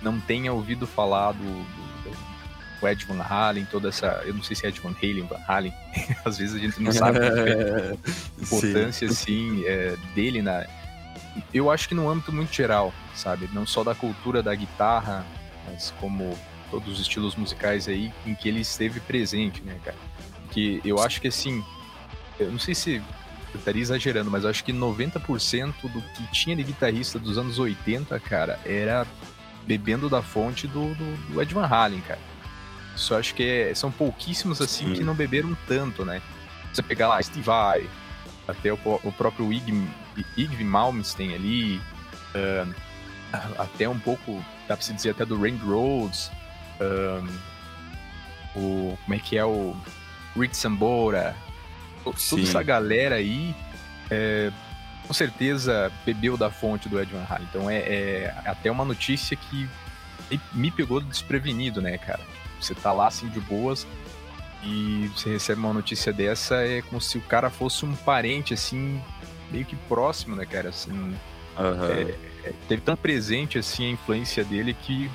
não 0.00 0.18
tenha 0.18 0.52
ouvido 0.52 0.86
falar 0.86 1.32
do, 1.32 1.44
do, 1.44 2.80
do 2.80 2.88
Ed 2.88 3.04
Van 3.04 3.22
Halen, 3.22 3.66
toda 3.66 3.90
essa. 3.90 4.22
Eu 4.24 4.32
não 4.32 4.42
sei 4.42 4.56
se 4.56 4.64
é 4.64 4.70
Ed 4.70 4.80
Van 4.80 4.94
Halen, 5.02 5.26
Van 5.26 5.40
Halen. 5.46 5.74
Às 6.24 6.38
vezes 6.38 6.56
a 6.56 6.58
gente 6.58 6.80
não 6.82 6.92
sabe 6.92 7.18
a 7.20 8.42
importância 8.42 9.06
assim, 9.06 9.62
é, 9.66 9.96
dele 10.14 10.40
na, 10.40 10.64
eu 11.52 11.70
acho 11.70 11.88
que 11.88 11.94
no 11.94 12.08
âmbito 12.08 12.32
muito 12.32 12.52
geral, 12.52 12.92
sabe? 13.14 13.48
Não 13.52 13.66
só 13.66 13.84
da 13.84 13.94
cultura 13.94 14.42
da 14.42 14.54
guitarra, 14.54 15.24
mas 15.66 15.92
como 16.00 16.36
todos 16.70 16.94
os 16.94 17.00
estilos 17.00 17.34
musicais 17.34 17.88
aí 17.88 18.12
em 18.26 18.34
que 18.34 18.48
ele 18.48 18.60
esteve 18.60 19.00
presente, 19.00 19.62
né, 19.62 19.78
cara? 19.84 19.96
Que 20.50 20.80
eu 20.84 21.00
acho 21.00 21.20
que 21.20 21.28
assim, 21.28 21.64
eu 22.38 22.50
não 22.50 22.58
sei 22.58 22.74
se 22.74 23.02
eu 23.52 23.58
estaria 23.58 23.82
exagerando, 23.82 24.30
mas 24.30 24.44
acho 24.44 24.64
que 24.64 24.72
90% 24.72 25.74
do 25.82 26.02
que 26.14 26.26
tinha 26.30 26.54
de 26.54 26.62
guitarrista 26.62 27.18
dos 27.18 27.36
anos 27.36 27.58
80, 27.58 28.18
cara, 28.20 28.58
era 28.64 29.06
bebendo 29.66 30.08
da 30.08 30.22
fonte 30.22 30.66
do, 30.66 30.94
do, 30.94 31.32
do 31.32 31.42
Ed 31.42 31.52
Van 31.52 31.66
Halen, 31.66 32.00
cara. 32.00 32.20
Só 32.96 33.18
acho 33.18 33.34
que 33.34 33.42
é, 33.42 33.74
são 33.74 33.90
pouquíssimos 33.90 34.60
assim 34.60 34.88
Sim. 34.88 34.94
que 34.94 35.02
não 35.02 35.14
beberam 35.14 35.56
tanto, 35.66 36.04
né? 36.04 36.20
Você 36.72 36.82
pegar 36.82 37.08
lá 37.08 37.22
Steve 37.22 37.42
Vai, 37.42 37.88
até 38.46 38.72
o, 38.72 38.78
o 38.84 39.12
próprio 39.12 39.52
Ig, 39.52 39.72
Igvi 40.36 40.64
Malmsteen 40.64 41.34
ali, 41.34 41.80
uh, 42.34 42.74
até 43.58 43.88
um 43.88 43.98
pouco, 43.98 44.44
dá 44.68 44.76
pra 44.76 44.84
se 44.84 44.92
dizer 44.92 45.10
até 45.10 45.24
do 45.24 45.40
Randy 45.40 45.64
Rhodes, 45.64 46.30
uh, 46.80 47.26
o, 48.54 48.98
como 49.04 49.14
é 49.14 49.18
que 49.18 49.36
é 49.36 49.44
o 49.44 49.76
Rick 50.36 50.56
Sambora, 50.56 51.36
toda 52.04 52.42
essa 52.42 52.62
galera 52.62 53.16
aí, 53.16 53.54
é, 54.10 54.50
com 55.06 55.12
certeza 55.12 55.92
bebeu 56.04 56.36
da 56.36 56.50
fonte 56.50 56.88
do 56.88 57.00
Ed 57.00 57.12
Van 57.12 57.24
Halen. 57.28 57.46
Então 57.50 57.70
é, 57.70 57.78
é, 57.78 58.34
até 58.44 58.70
uma 58.70 58.84
notícia 58.84 59.36
que 59.36 59.68
me 60.52 60.70
pegou 60.70 61.00
desprevenido, 61.00 61.80
né, 61.80 61.98
cara? 61.98 62.20
Você 62.60 62.74
tá 62.74 62.92
lá 62.92 63.08
assim 63.08 63.28
de 63.28 63.40
boas, 63.40 63.86
e 64.62 65.10
você 65.14 65.30
recebe 65.30 65.60
uma 65.60 65.72
notícia 65.72 66.12
dessa, 66.12 66.56
é 66.56 66.82
como 66.82 67.00
se 67.00 67.18
o 67.18 67.22
cara 67.22 67.48
fosse 67.48 67.84
um 67.84 67.94
parente, 67.94 68.52
assim, 68.52 69.02
meio 69.50 69.64
que 69.64 69.76
próximo, 69.76 70.36
né, 70.36 70.46
cara? 70.46 70.68
Assim, 70.68 70.92
uhum. 70.92 71.16
é, 71.90 72.48
é, 72.48 72.52
teve 72.68 72.82
tão 72.82 72.96
presente, 72.96 73.58
assim, 73.58 73.88
a 73.88 73.90
influência 73.90 74.44
dele 74.44 74.74
que 74.74 75.10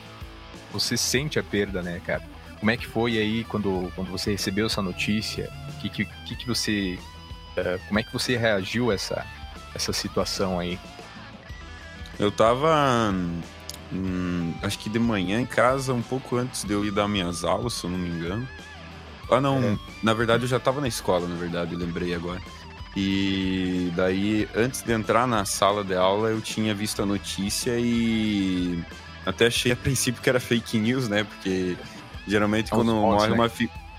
você 0.72 0.98
sente 0.98 1.39
a 1.39 1.44
perda, 1.44 1.82
né, 1.82 2.01
cara? 2.06 2.24
Como 2.60 2.72
é 2.72 2.77
que 2.77 2.88
foi 2.88 3.18
aí 3.18 3.44
quando, 3.44 3.92
quando 3.96 4.10
você 4.10 4.32
recebeu 4.32 4.65
essa 4.65 4.82
notícia? 4.82 5.51
O 5.70 5.82
que, 5.82 5.89
que, 5.89 6.36
que, 6.36 6.48
você 6.48 6.98
Uh, 7.56 7.80
como 7.88 8.00
é 8.00 8.04
que 8.04 8.12
você 8.12 8.36
reagiu 8.36 8.92
a 8.92 8.96
essa, 8.96 9.25
essa 9.74 9.94
situação 9.94 10.60
aí? 10.60 10.77
Eu 12.20 12.30
tava, 12.30 13.13
hum, 13.92 14.54
acho 14.62 14.77
que 14.77 14.89
de 14.89 15.00
manhã 15.00 15.39
em 15.39 15.46
casa, 15.46 15.94
um 15.94 16.01
pouco 16.01 16.36
antes 16.36 16.65
de 16.65 16.74
eu 16.74 16.84
ir 16.86 16.92
dar 16.92 17.08
minhas 17.08 17.44
aulas, 17.46 17.74
se 17.74 17.86
eu 17.86 17.89
não 17.89 17.98
me 17.98 18.10
engano. 18.10 18.48
Ah, 19.32 19.39
não, 19.39 19.58
é. 19.58 19.77
na 20.04 20.13
verdade 20.13 20.44
eu 20.44 20.50
já 20.50 20.60
tava 20.60 20.82
na 20.82 20.88
escola, 20.88 21.27
na 21.27 21.36
verdade, 21.36 21.75
lembrei 21.75 22.13
agora. 22.13 22.42
E 22.96 23.92
daí, 23.94 24.48
antes 24.56 24.82
de 24.82 24.94
entrar 24.94 25.28
na 25.28 25.44
sala 25.44 25.84
de 25.84 25.94
aula, 25.94 26.30
eu 26.30 26.40
tinha 26.40 26.74
visto 26.74 27.02
a 27.02 27.06
notícia 27.06 27.78
e 27.78 28.82
até 29.25 29.48
achei 29.48 29.72
a 29.72 29.75
princípio 29.75 30.22
que 30.22 30.30
era 30.30 30.40
fake 30.40 30.78
news, 30.78 31.10
né? 31.10 31.25
Porque 31.25 31.75
geralmente 32.25 32.68
é 32.72 32.75
quando 32.75 32.94
morre 32.94 33.28
né? 33.28 33.34
uma 33.34 33.52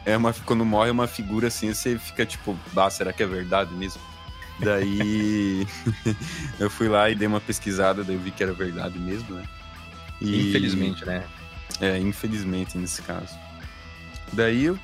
é 0.07 0.17
uma 0.17 0.33
quando 0.33 0.65
morre 0.65 0.91
uma 0.91 1.07
figura 1.07 1.49
assim, 1.49 1.75
você 1.75 1.99
fica 1.99 2.25
tipo, 2.25 2.57
ah, 2.75 2.89
será 2.89 3.13
que 3.13 3.23
é 3.23 3.27
verdade 3.27 3.75
mesmo? 3.75 4.01
Daí 4.61 5.67
eu 6.59 6.71
fui 6.71 6.89
lá 6.89 7.11
e 7.11 7.15
dei 7.15 7.29
uma 7.29 7.41
pesquisada, 7.41 8.03
daí 8.03 8.15
eu 8.15 8.21
vi 8.21 8.31
que 8.31 8.43
era 8.43 8.55
verdade 8.55 8.99
mesmo, 8.99 9.35
né? 9.35 9.45
E... 10.23 10.49
Infelizmente, 10.49 11.05
né? 11.05 11.23
É, 11.81 11.99
infelizmente 11.99 12.79
nesse 12.79 13.03
caso. 13.03 13.37
Daí 14.33 14.65
eu 14.65 14.79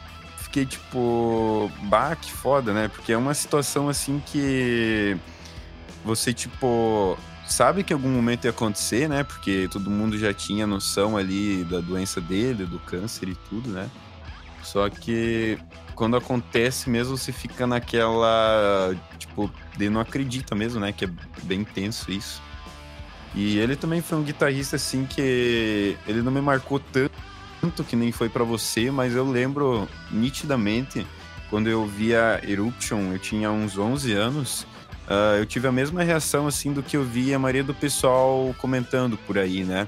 fiquei 0.53 0.67
tipo, 0.67 1.73
bah, 1.85 2.15
que 2.15 2.31
foda, 2.31 2.75
né? 2.75 2.89
Porque 2.89 3.11
é 3.11 3.17
uma 3.17 3.33
situação 3.33 3.89
assim 3.89 4.23
que 4.27 5.17
você, 6.05 6.35
tipo, 6.35 7.17
sabe 7.47 7.83
que 7.83 7.91
algum 7.91 8.11
momento 8.11 8.45
ia 8.45 8.51
acontecer, 8.51 9.09
né? 9.09 9.25
Porque 9.25 9.67
todo 9.73 9.91
mundo 9.91 10.19
já 10.19 10.35
tinha 10.35 10.67
noção 10.67 11.17
ali 11.17 11.65
da 11.65 11.81
doença 11.81 12.21
dele, 12.21 12.67
do 12.67 12.79
câncer 12.79 13.31
e 13.31 13.35
tudo, 13.35 13.71
né? 13.71 13.89
Só 14.63 14.91
que 14.91 15.59
quando 15.95 16.19
acontece 16.19 16.91
mesmo, 16.91 17.17
você 17.17 17.33
fica 17.33 17.67
naquela, 17.67 18.95
tipo, 19.19 19.51
de 19.79 19.89
não 19.89 20.03
acredita 20.03 20.55
mesmo, 20.55 20.81
né? 20.81 20.93
Que 20.93 21.07
é 21.07 21.11
bem 21.45 21.65
tenso 21.65 22.13
isso. 22.13 22.43
E 23.35 23.59
ele 23.59 23.75
também 23.75 24.03
foi 24.03 24.19
um 24.19 24.23
guitarrista, 24.23 24.77
assim, 24.77 25.07
que 25.07 25.97
ele 26.07 26.21
não 26.21 26.31
me 26.31 26.43
marcou 26.43 26.79
tanto 26.79 27.32
tanto 27.63 27.85
que 27.85 27.95
nem 27.95 28.11
foi 28.11 28.29
para 28.29 28.43
você, 28.43 28.91
mas 28.91 29.15
eu 29.15 29.25
lembro 29.25 29.89
nitidamente 30.11 31.07
quando 31.49 31.69
eu 31.69 31.87
via 31.87 32.41
Eruption, 32.43 33.13
eu 33.13 33.21
tinha 33.21 33.53
uns 33.53 33.79
11 33.79 34.13
anos, 34.15 34.63
uh, 35.07 35.37
eu 35.39 35.47
tive 35.47 35.69
a 35.69 35.73
mesma 35.73 36.03
reação 36.03 36.49
assim 36.49 36.73
do 36.73 36.83
que 36.83 36.97
eu 36.97 37.05
vi 37.05 37.33
a 37.33 37.39
maioria 37.39 37.63
do 37.63 37.73
pessoal 37.73 38.53
comentando 38.59 39.17
por 39.17 39.39
aí, 39.39 39.63
né? 39.63 39.87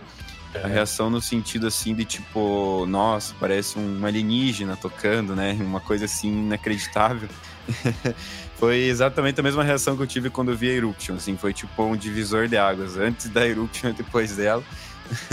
É. 0.55 0.63
A 0.63 0.69
reação 0.69 1.11
no 1.11 1.21
sentido 1.21 1.67
assim 1.67 1.97
de 1.97 2.05
tipo, 2.05 2.87
nossa, 2.87 3.35
parece 3.41 3.77
um 3.77 4.07
alienígena 4.07 4.77
tocando, 4.77 5.35
né? 5.35 5.53
Uma 5.61 5.81
coisa 5.81 6.05
assim 6.05 6.29
inacreditável. 6.29 7.29
foi 8.57 8.85
exatamente 8.85 9.41
a 9.41 9.43
mesma 9.43 9.65
reação 9.65 9.97
que 9.97 10.03
eu 10.03 10.07
tive 10.07 10.31
quando 10.31 10.53
eu 10.53 10.57
vi 10.57 10.71
a 10.71 10.75
Eruption, 10.75 11.17
assim, 11.17 11.37
foi 11.37 11.53
tipo 11.53 11.83
um 11.83 11.97
divisor 11.97 12.47
de 12.47 12.57
águas, 12.57 12.97
antes 12.97 13.29
da 13.31 13.45
Eruption 13.45 13.91
e 13.91 13.95
depois 13.95 14.37
dela. 14.37 14.63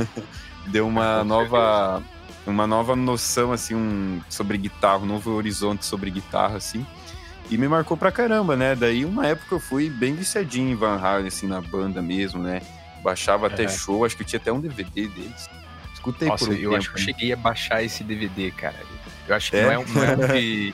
Deu 0.68 0.88
uma 0.88 1.24
nova 1.24 2.02
uma 2.46 2.66
nova 2.66 2.96
noção, 2.96 3.52
assim, 3.52 3.76
um, 3.76 4.22
sobre 4.30 4.58
guitarra, 4.58 5.00
um 5.00 5.06
novo 5.06 5.32
horizonte 5.32 5.86
sobre 5.86 6.10
guitarra, 6.10 6.58
assim. 6.58 6.86
E 7.50 7.58
me 7.58 7.68
marcou 7.68 7.98
pra 7.98 8.12
caramba, 8.12 8.56
né? 8.56 8.76
Daí, 8.76 9.04
uma 9.06 9.28
época 9.28 9.56
eu 9.56 9.60
fui 9.60 9.90
bem 9.90 10.16
viciadinho 10.16 10.72
em 10.72 10.76
Van 10.76 10.98
Halen, 10.98 11.28
assim, 11.28 11.48
na 11.48 11.62
banda 11.62 12.02
mesmo, 12.02 12.42
né? 12.42 12.62
Baixava 13.04 13.48
até 13.48 13.68
show, 13.68 14.06
acho 14.06 14.16
que 14.16 14.24
eu 14.24 14.28
tinha 14.28 14.40
até 14.40 14.52
um 14.52 14.60
DVD 14.60 15.08
deles. 15.08 15.50
Escutei 15.94 16.28
Nossa, 16.28 16.46
por 16.46 16.54
um 16.54 16.58
eu 16.58 16.72
tempo, 16.72 16.76
acho 16.78 16.94
que 16.94 17.00
eu 17.00 17.04
cheguei 17.04 17.34
a 17.34 17.36
baixar 17.36 17.84
esse 17.84 18.04
DVD, 18.04 18.52
cara. 18.52 18.76
Eu 19.28 19.36
acho 19.36 19.52
que 19.52 19.58
é? 19.58 19.64
não 19.66 19.72
é 19.72 19.80
um, 19.80 19.86
não 19.86 20.04
é 20.04 20.16
um 20.16 20.28
de... 20.34 20.74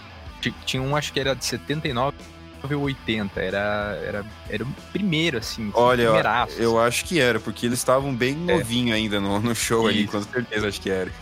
Tinha 0.65 0.81
um, 0.81 0.95
acho 0.95 1.11
que 1.11 1.19
era 1.19 1.35
de 1.35 1.43
79 1.43 2.15
80, 2.63 3.39
era, 3.39 3.99
era, 4.03 4.25
era 4.49 4.63
o 4.63 4.67
primeiro, 4.91 5.37
assim. 5.37 5.71
Olha, 5.73 6.09
eu 6.57 6.79
acho 6.79 7.05
que 7.05 7.19
era, 7.19 7.39
porque 7.39 7.65
eles 7.65 7.79
estavam 7.79 8.13
bem 8.13 8.33
é. 8.47 8.57
novinho 8.57 8.93
ainda 8.93 9.19
no, 9.19 9.39
no 9.39 9.55
show 9.55 9.89
Isso. 9.89 9.99
ali, 9.99 10.07
com 10.07 10.21
certeza 10.21 10.67
acho 10.67 10.81
que 10.81 10.89
era. 10.89 11.11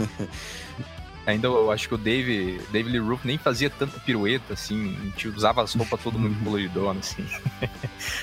Ainda 1.25 1.47
eu 1.47 1.71
acho 1.71 1.87
que 1.87 1.95
o 1.95 1.97
Dave, 1.97 2.61
Dave 2.71 2.87
Lee 2.87 2.99
Roth 2.99 3.25
nem 3.25 3.35
fazia 3.35 3.67
tanta 3.67 3.99
pirueta, 3.99 4.53
assim, 4.53 4.95
a 4.95 5.03
gente 5.05 5.27
usava 5.27 5.63
as 5.63 5.73
roupas 5.73 5.99
todo 5.99 6.19
mundo 6.19 6.37
coloridona, 6.45 6.99
assim. 6.99 7.25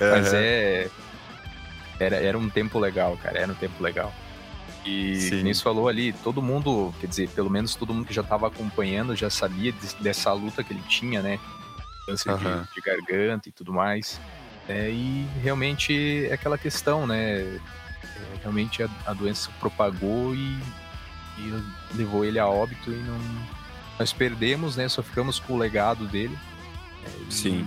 Mas 0.01 0.33
é. 0.33 0.89
Era, 1.99 2.17
era 2.17 2.39
um 2.39 2.49
tempo 2.49 2.79
legal, 2.79 3.19
cara, 3.21 3.41
era 3.41 3.51
um 3.51 3.57
tempo 3.57 3.83
legal. 3.83 4.13
E 4.85 5.17
Sim. 5.17 5.55
falou 5.55 5.89
ali, 5.89 6.13
todo 6.13 6.43
mundo, 6.43 6.93
quer 7.01 7.07
dizer, 7.07 7.29
pelo 7.31 7.51
menos 7.51 7.75
todo 7.75 7.95
mundo 7.95 8.07
que 8.07 8.15
já 8.15 8.23
estava 8.23 8.49
acompanhando 8.49 9.15
já 9.15 9.31
sabia 9.31 9.73
de, 9.73 9.95
dessa 10.01 10.33
luta 10.33 10.65
que 10.65 10.73
ele 10.73 10.83
tinha, 10.89 11.23
né? 11.23 11.39
Câncer 12.07 12.31
uhum. 12.31 12.63
de, 12.63 12.75
de, 12.75 12.81
garganta 12.81 13.49
e 13.49 13.53
tudo 13.53 13.73
mais. 13.73 14.21
É, 14.69 14.91
e 14.91 15.27
realmente 15.43 16.27
é 16.27 16.35
aquela 16.35 16.57
questão, 16.57 17.07
né? 17.07 17.41
É, 17.41 17.59
realmente 18.43 18.83
a, 18.83 18.89
a, 19.07 19.13
doença 19.13 19.51
propagou 19.59 20.35
e, 20.35 20.59
e, 21.39 21.63
levou 21.95 22.25
ele 22.25 22.39
a 22.39 22.47
óbito 22.47 22.91
e 22.91 22.97
não. 22.97 23.19
Nós 23.99 24.13
perdemos, 24.13 24.77
né? 24.77 24.89
Só 24.89 25.03
ficamos 25.03 25.39
com 25.39 25.55
o 25.55 25.59
legado 25.59 26.07
dele. 26.07 26.37
É, 27.05 27.31
Sim. 27.31 27.67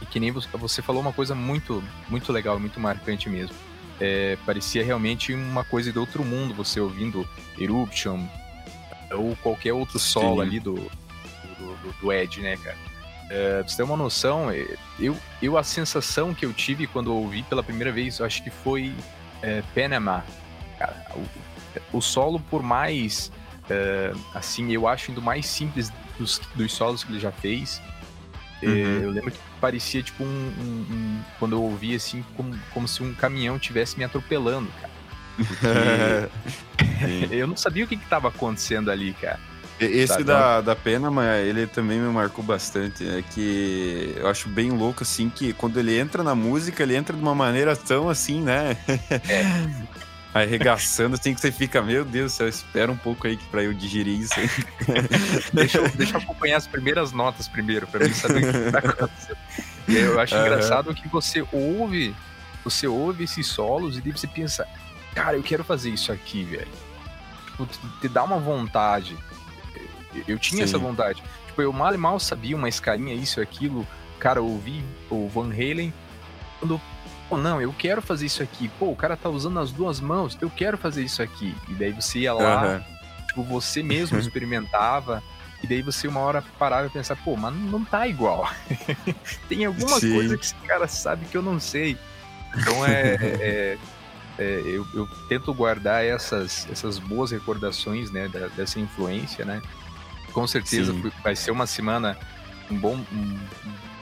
E, 0.00 0.06
que 0.06 0.18
nem 0.18 0.32
você 0.32 0.82
falou 0.82 1.00
uma 1.00 1.12
coisa 1.12 1.34
muito, 1.34 1.82
muito 2.08 2.32
legal, 2.32 2.58
muito 2.58 2.80
marcante 2.80 3.28
mesmo. 3.28 3.54
É, 4.00 4.36
parecia 4.46 4.82
realmente 4.82 5.34
uma 5.34 5.62
coisa 5.62 5.92
de 5.92 5.98
outro 5.98 6.24
mundo, 6.24 6.54
você 6.54 6.80
ouvindo 6.80 7.28
Eruption 7.58 8.26
ou 9.12 9.36
qualquer 9.36 9.72
outro 9.72 9.98
solo 9.98 10.36
Sim. 10.36 10.42
ali 10.42 10.60
do, 10.60 10.74
do, 10.74 11.76
do, 11.76 11.92
do 12.00 12.12
Ed, 12.12 12.40
né, 12.40 12.56
cara? 12.56 12.78
É, 13.30 13.60
pra 13.60 13.68
você 13.68 13.76
ter 13.76 13.82
uma 13.84 13.96
noção, 13.96 14.50
é, 14.50 14.66
eu, 14.98 15.16
eu 15.40 15.56
a 15.56 15.62
sensação 15.62 16.34
que 16.34 16.44
eu 16.44 16.52
tive 16.52 16.88
quando 16.88 17.10
eu 17.10 17.14
ouvi 17.14 17.44
pela 17.44 17.62
primeira 17.62 17.92
vez, 17.92 18.18
eu 18.18 18.26
acho 18.26 18.42
que 18.42 18.50
foi 18.50 18.92
é, 19.40 19.62
Panama. 19.72 20.24
Cara, 20.76 21.06
o, 21.14 21.98
o, 21.98 22.02
solo, 22.02 22.40
por 22.50 22.60
mais, 22.60 23.30
é, 23.70 24.12
assim, 24.34 24.72
eu 24.72 24.88
acho 24.88 25.12
indo 25.12 25.22
mais 25.22 25.46
simples 25.46 25.92
dos, 26.18 26.40
dos 26.56 26.72
solos 26.72 27.04
que 27.04 27.12
ele 27.12 27.20
já 27.20 27.30
fez, 27.30 27.80
é, 28.62 28.66
uhum. 28.66 29.02
eu 29.02 29.10
lembro 29.10 29.30
que 29.30 29.38
parecia 29.60 30.02
tipo 30.02 30.24
um, 30.24 30.26
um, 30.26 30.86
um, 30.90 31.22
quando 31.38 31.52
eu 31.52 31.62
ouvi 31.62 31.94
assim, 31.94 32.24
como, 32.36 32.58
como 32.74 32.88
se 32.88 33.00
um 33.00 33.14
caminhão 33.14 33.60
tivesse 33.60 33.96
me 33.96 34.02
atropelando, 34.02 34.68
cara. 34.80 34.90
eu 37.30 37.46
não 37.46 37.56
sabia 37.56 37.84
o 37.84 37.88
que 37.88 37.94
estava 37.94 38.26
acontecendo 38.26 38.90
ali, 38.90 39.12
cara. 39.14 39.38
Esse 39.80 40.22
da, 40.22 40.60
da 40.60 40.76
pena, 40.76 41.10
mas 41.10 41.46
ele 41.46 41.66
também 41.66 41.98
me 41.98 42.12
marcou 42.12 42.44
bastante. 42.44 43.08
É 43.08 43.22
que 43.22 44.14
eu 44.16 44.28
acho 44.28 44.48
bem 44.48 44.70
louco, 44.70 45.02
assim, 45.02 45.30
que 45.30 45.52
quando 45.54 45.78
ele 45.78 45.98
entra 45.98 46.22
na 46.22 46.34
música, 46.34 46.82
ele 46.82 46.94
entra 46.94 47.16
de 47.16 47.22
uma 47.22 47.34
maneira 47.34 47.74
tão 47.74 48.08
assim, 48.08 48.42
né? 48.42 48.76
É. 49.28 50.00
Arregaçando, 50.32 51.16
assim 51.16 51.34
que 51.34 51.40
você 51.40 51.50
fica, 51.50 51.82
meu 51.82 52.04
Deus 52.04 52.32
do 52.32 52.36
céu, 52.36 52.48
espera 52.48 52.92
um 52.92 52.96
pouco 52.96 53.26
aí 53.26 53.36
pra 53.50 53.64
eu 53.64 53.74
digerir 53.74 54.20
isso. 54.20 54.34
deixa, 55.52 55.78
eu, 55.78 55.88
deixa 55.88 56.16
eu 56.16 56.20
acompanhar 56.20 56.56
as 56.56 56.68
primeiras 56.68 57.10
notas 57.10 57.48
primeiro, 57.48 57.84
pra 57.88 58.06
mim 58.06 58.14
saber 58.14 58.44
o 58.44 58.52
que 58.52 58.70
tá 58.70 58.78
acontecendo. 58.78 59.38
E 59.88 59.96
eu 59.96 60.20
acho 60.20 60.36
uhum. 60.36 60.42
engraçado 60.42 60.94
que 60.94 61.08
você 61.08 61.44
ouve, 61.50 62.14
você 62.62 62.86
ouve 62.86 63.24
esses 63.24 63.44
solos 63.48 63.98
e 63.98 64.00
daí 64.00 64.12
você 64.12 64.28
pensa, 64.28 64.68
cara, 65.16 65.36
eu 65.36 65.42
quero 65.42 65.64
fazer 65.64 65.90
isso 65.90 66.12
aqui, 66.12 66.44
velho. 66.44 66.68
Tipo, 67.46 67.66
te 68.00 68.08
dá 68.08 68.22
uma 68.22 68.38
vontade. 68.38 69.18
Eu 70.26 70.38
tinha 70.38 70.66
Sim. 70.66 70.70
essa 70.70 70.78
vontade. 70.78 71.22
Tipo, 71.46 71.62
eu 71.62 71.72
mal 71.72 71.94
e 71.94 71.98
mal 71.98 72.18
sabia 72.18 72.56
uma 72.56 72.68
escalinha, 72.68 73.14
isso 73.14 73.40
e 73.40 73.42
aquilo. 73.42 73.86
Cara, 74.18 74.38
eu 74.38 74.46
ouvi 74.46 74.84
o 75.10 75.28
Van 75.28 75.50
Halen 75.50 75.92
quando. 76.58 76.80
Pô, 77.28 77.36
não, 77.36 77.60
eu 77.60 77.72
quero 77.72 78.02
fazer 78.02 78.26
isso 78.26 78.42
aqui. 78.42 78.68
Pô, 78.78 78.90
o 78.90 78.96
cara 78.96 79.16
tá 79.16 79.28
usando 79.28 79.58
as 79.60 79.70
duas 79.70 80.00
mãos, 80.00 80.36
eu 80.40 80.50
quero 80.50 80.76
fazer 80.76 81.02
isso 81.02 81.22
aqui. 81.22 81.54
E 81.68 81.74
daí 81.74 81.92
você 81.92 82.20
ia 82.20 82.34
lá, 82.34 82.76
uhum. 82.76 83.26
tipo, 83.26 83.42
você 83.44 83.82
mesmo 83.82 84.18
experimentava. 84.20 85.22
E 85.62 85.66
daí 85.66 85.82
você 85.82 86.08
uma 86.08 86.20
hora 86.20 86.42
parava 86.58 86.86
e 86.86 86.90
pensava, 86.90 87.20
pô, 87.22 87.36
mas 87.36 87.54
não 87.54 87.84
tá 87.84 88.06
igual. 88.08 88.50
Tem 89.48 89.64
alguma 89.64 90.00
Sim. 90.00 90.14
coisa 90.14 90.36
que 90.36 90.44
esse 90.44 90.54
cara 90.66 90.88
sabe 90.88 91.26
que 91.26 91.36
eu 91.36 91.42
não 91.42 91.60
sei. 91.60 91.98
Então 92.56 92.84
é, 92.84 93.14
é, 93.20 93.78
é, 94.38 94.62
eu, 94.64 94.86
eu, 94.94 95.06
tento 95.28 95.52
guardar 95.52 96.04
essas, 96.04 96.66
essas 96.70 96.98
boas 96.98 97.30
recordações 97.30 98.10
né, 98.10 98.26
da, 98.28 98.48
dessa 98.48 98.80
influência, 98.80 99.44
né? 99.44 99.60
Com 100.32 100.46
certeza 100.46 100.92
Sim. 100.92 101.12
vai 101.22 101.34
ser 101.34 101.50
uma 101.50 101.66
semana, 101.66 102.16
um 102.70 102.78
bom, 102.78 102.96
um, 103.12 103.38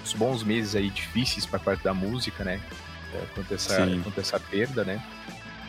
uns 0.02 0.12
bons 0.12 0.42
meses 0.42 0.75
aí 0.75 0.90
difíceis 0.90 1.47
para 1.47 1.58
parte 1.58 1.82
da 1.82 1.94
música, 1.94 2.44
né? 2.44 2.61
É, 3.14 3.25
quanto, 3.35 3.54
essa, 3.54 3.87
quanto 4.02 4.20
essa 4.20 4.38
perda, 4.38 4.85
né? 4.85 5.02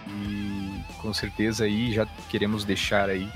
E 0.08 0.84
com 1.02 1.14
certeza 1.14 1.66
aí 1.66 1.94
já 1.94 2.06
queremos 2.30 2.66
deixar 2.66 3.10
aí, 3.10 3.32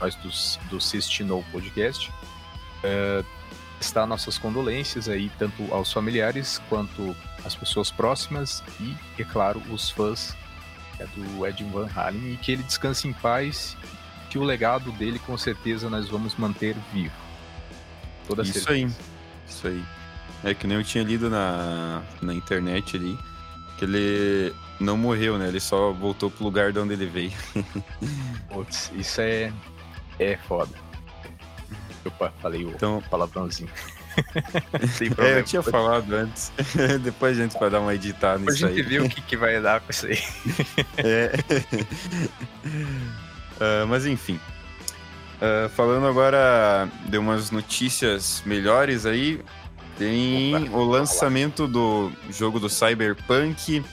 nós 0.00 0.14
dos, 0.16 0.58
do 0.68 0.80
Sextinou 0.80 1.44
Podcast, 1.50 2.10
uh, 2.10 3.24
estar 3.80 4.06
nossas 4.06 4.36
condolências 4.38 5.08
aí, 5.08 5.30
tanto 5.38 5.72
aos 5.72 5.92
familiares 5.92 6.60
quanto 6.68 7.16
às 7.44 7.54
pessoas 7.54 7.90
próximas 7.90 8.62
e, 8.80 8.94
é 9.18 9.24
claro, 9.24 9.62
os 9.70 9.90
fãs 9.90 10.36
é, 10.98 11.06
do 11.06 11.46
Ed 11.46 11.62
Van 11.64 11.88
Halen 11.94 12.32
e 12.32 12.36
que 12.36 12.52
ele 12.52 12.62
descanse 12.62 13.06
em 13.06 13.12
paz 13.12 13.76
que 14.30 14.38
o 14.38 14.42
legado 14.42 14.92
dele 14.92 15.18
com 15.18 15.36
certeza 15.36 15.88
nós 15.88 16.08
vamos 16.08 16.34
manter 16.36 16.76
vivo. 16.92 17.14
Toda 18.26 18.42
Isso 18.42 18.54
certeza. 18.54 18.72
aí. 18.72 18.90
Isso 19.48 19.68
aí. 19.68 19.84
É 20.44 20.54
que 20.54 20.66
nem 20.66 20.76
eu 20.76 20.84
tinha 20.84 21.02
lido 21.02 21.30
na, 21.30 22.02
na 22.20 22.34
internet 22.34 22.96
ali, 22.96 23.18
que 23.78 23.84
ele 23.84 24.54
não 24.78 24.96
morreu, 24.96 25.38
né? 25.38 25.48
Ele 25.48 25.60
só 25.60 25.92
voltou 25.92 26.30
pro 26.30 26.44
lugar 26.44 26.72
de 26.72 26.78
onde 26.78 26.92
ele 26.92 27.06
veio. 27.06 27.32
Putz, 28.50 28.92
isso 28.94 29.20
é, 29.20 29.52
é 30.18 30.36
foda. 30.36 30.74
Opa, 32.04 32.32
falei 32.40 32.64
o 32.64 32.70
então, 32.70 33.02
palavrãozinho. 33.10 33.70
é, 35.18 35.38
eu 35.38 35.44
tinha 35.44 35.62
falado 35.62 36.12
antes. 36.14 36.52
Depois 37.02 37.38
a 37.38 37.42
gente 37.42 37.58
vai 37.58 37.70
dar 37.70 37.80
uma 37.80 37.94
editada 37.94 38.38
nisso 38.38 38.66
aí. 38.66 38.72
A 38.72 38.76
gente 38.76 38.88
vê 38.88 38.98
o 39.00 39.08
que, 39.08 39.20
que 39.20 39.36
vai 39.36 39.60
dar 39.60 39.80
com 39.80 39.90
isso 39.90 40.06
aí. 40.06 40.18
é. 40.98 41.32
Uh, 43.56 43.86
mas 43.88 44.06
enfim. 44.06 44.40
Uh, 45.36 45.68
falando 45.70 46.06
agora 46.06 46.88
de 47.08 47.18
umas 47.18 47.50
notícias 47.50 48.42
melhores 48.46 49.04
aí, 49.04 49.42
tem 49.98 50.54
Opa, 50.54 50.76
o 50.76 50.84
lançamento 50.84 51.66
do 51.66 52.10
jogo 52.30 52.58
do 52.60 52.68
Cyberpunk, 52.68 53.84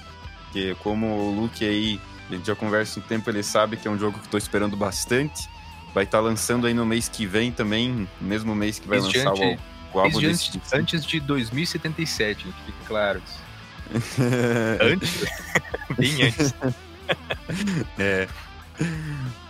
que 0.52 0.76
como 0.76 1.08
o 1.08 1.36
Luke 1.36 1.66
aí, 1.66 2.00
a 2.30 2.36
gente 2.36 2.48
já 2.48 2.56
conversa 2.56 3.00
um 3.00 3.04
tempo, 3.04 3.30
ele 3.30 3.44
sabe 3.44 3.78
que 3.78 3.88
é 3.88 3.92
um 3.92 3.98
jogo 3.98 4.20
que 4.20 4.26
estou 4.26 4.38
esperando 4.38 4.76
bastante. 4.76 5.50
Vai 5.94 6.06
estar 6.06 6.18
tá 6.18 6.24
lançando 6.24 6.66
aí 6.66 6.74
no 6.74 6.86
mês 6.86 7.08
que 7.08 7.26
vem 7.26 7.52
também, 7.52 8.08
mesmo 8.20 8.56
mês 8.56 8.80
que 8.80 8.88
vai 8.88 9.00
lançar 9.00 9.34
o, 9.34 9.58
o 9.94 10.00
álbum 10.00 10.20
desse... 10.20 10.60
Antes 10.74 11.06
de 11.06 11.20
2077, 11.20 12.44
fique 12.44 12.78
claro. 12.88 13.22
antes? 14.82 15.26
Bem 15.98 16.24
antes. 16.24 16.54
é. 18.00 18.28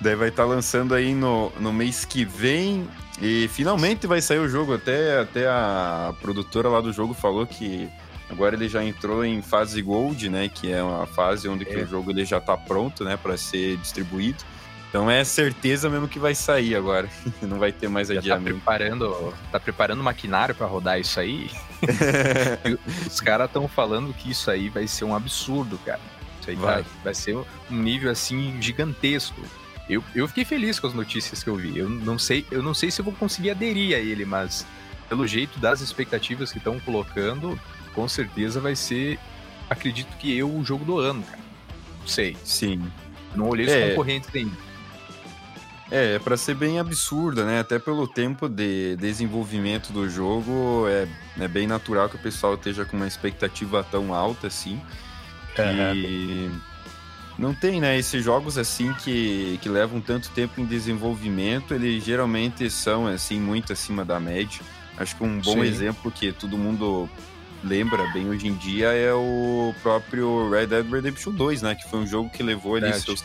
Daí 0.02 0.16
vai 0.16 0.30
estar 0.30 0.44
tá 0.44 0.50
lançando 0.50 0.94
aí 0.94 1.14
no, 1.14 1.52
no 1.60 1.72
mês 1.72 2.06
que 2.06 2.26
vem. 2.26 2.88
E 3.22 3.48
finalmente 3.50 4.08
vai 4.08 4.22
sair 4.22 4.40
o 4.40 4.50
jogo. 4.50 4.74
Até, 4.74 5.20
até 5.20 5.48
a 5.48 6.14
produtora 6.22 6.70
lá 6.70 6.82
do 6.82 6.92
jogo 6.92 7.14
falou 7.14 7.46
que 7.46 7.90
agora 8.30 8.56
ele 8.56 8.68
já 8.68 8.84
entrou 8.84 9.24
em 9.24 9.42
fase 9.42 9.82
Gold, 9.82 10.30
né? 10.30 10.50
Que 10.50 10.72
é 10.72 10.84
uma 10.84 11.06
fase 11.06 11.48
onde 11.48 11.68
é. 11.70 11.84
o 11.84 11.88
jogo 11.88 12.12
ele 12.12 12.26
já 12.26 12.38
está 12.38 12.58
pronto, 12.58 13.04
né? 13.04 13.18
Para 13.18 13.38
ser 13.38 13.78
distribuído. 13.78 14.44
Então 14.94 15.10
é 15.10 15.24
certeza 15.24 15.90
mesmo 15.90 16.08
que 16.08 16.20
vai 16.20 16.36
sair 16.36 16.76
agora. 16.76 17.10
Não 17.42 17.58
vai 17.58 17.72
ter 17.72 17.88
mais 17.88 18.10
já 18.10 18.14
tá 18.14 18.20
adiamento. 18.20 18.60
Tá 18.60 18.72
preparando, 18.72 19.34
tá 19.52 19.60
preparando 19.60 20.04
maquinário 20.04 20.54
para 20.54 20.68
rodar 20.68 21.00
isso 21.00 21.20
aí. 21.20 21.50
Os 23.08 23.20
caras 23.20 23.48
estão 23.48 23.68
falando 23.68 24.14
que 24.14 24.30
isso 24.30 24.52
aí 24.52 24.70
vai 24.70 24.86
ser 24.86 25.06
um 25.06 25.16
absurdo, 25.16 25.80
cara. 25.84 26.00
Isso 26.44 26.50
aí 26.50 26.56
vai. 26.58 26.84
Tá, 26.84 26.90
vai 27.04 27.14
ser 27.14 27.36
um 27.38 27.46
nível 27.70 28.12
assim 28.12 28.62
gigantesco. 28.62 29.42
Eu, 29.90 30.04
eu 30.14 30.28
fiquei 30.28 30.44
feliz 30.44 30.80
com 30.80 30.88
as 30.88 30.94
notícias 30.94 31.42
que 31.42 31.50
eu 31.50 31.56
vi. 31.56 31.78
Eu 31.78 31.90
não 31.90 32.20
sei, 32.20 32.46
eu 32.52 32.62
não 32.62 32.74
sei 32.74 32.92
se 32.92 33.00
eu 33.00 33.06
vou 33.06 33.14
conseguir 33.14 33.52
aderir 33.52 33.96
a 33.96 34.00
ele, 34.00 34.26
mas 34.26 34.66
pelo 35.08 35.26
jeito 35.26 35.58
das 35.60 35.80
expectativas 35.82 36.52
que 36.52 36.58
estão 36.58 36.80
colocando, 36.82 37.60
com 37.94 38.08
certeza 38.08 38.60
vai 38.60 38.76
ser, 38.76 39.18
acredito 39.70 40.16
que 40.18 40.38
eu 40.38 40.54
o 40.54 40.64
jogo 40.66 40.84
do 40.84 41.00
ano, 41.00 41.24
cara. 41.24 41.42
Não 42.02 42.08
sei. 42.08 42.36
Sim. 42.44 42.84
Não 43.36 43.48
olhei 43.48 43.66
os 43.66 43.72
é. 43.72 43.90
concorrentes 43.90 44.30
ainda. 44.34 44.58
É, 45.92 46.16
é 46.16 46.20
para 46.20 46.36
ser 46.36 46.56
bem 46.56 46.80
absurda, 46.80 47.46
né? 47.46 47.60
Até 47.60 47.80
pelo 47.80 48.08
tempo 48.08 48.50
de 48.50 48.96
desenvolvimento 48.98 49.94
do 49.94 50.10
jogo, 50.10 50.86
é, 50.88 51.08
é 51.40 51.48
bem 51.48 51.68
natural 51.68 52.10
que 52.10 52.16
o 52.16 52.20
pessoal 52.20 52.56
esteja 52.56 52.84
com 52.84 52.98
uma 52.98 53.08
expectativa 53.08 53.86
tão 53.90 54.14
alta 54.14 54.48
assim. 54.48 54.82
E 55.96 56.52
não 57.38 57.54
tem, 57.54 57.82
né? 57.82 57.98
Esses 57.98 58.24
jogos 58.24 58.58
assim 58.58 58.94
que, 58.94 59.60
que 59.62 59.70
levam 59.70 60.00
tanto 60.00 60.30
tempo 60.30 60.62
em 60.62 60.66
desenvolvimento, 60.66 61.74
eles 61.74 62.04
geralmente 62.04 62.70
são 62.70 63.08
assim 63.08 63.40
muito 63.40 63.74
acima 63.74 64.06
da 64.06 64.20
média. 64.20 64.62
Acho 64.98 65.16
que 65.16 65.24
um 65.24 65.40
bom 65.40 65.54
Sim. 65.54 65.62
exemplo 65.62 66.12
que 66.12 66.32
todo 66.32 66.58
mundo 66.58 67.10
lembra 67.64 68.06
bem 68.12 68.30
hoje 68.30 68.48
em 68.48 68.54
dia 68.56 68.88
é 68.90 69.14
o 69.14 69.74
próprio 69.82 70.50
Red 70.50 70.68
Dead 70.68 70.90
Redemption 70.90 71.32
2, 71.32 71.62
né? 71.62 71.76
Que 71.76 71.90
foi 71.90 72.00
um 72.00 72.08
jogo 72.08 72.30
que 72.30 72.44
levou 72.44 72.76
ali 72.76 72.92
Verdade. 72.92 73.04
seus 73.04 73.24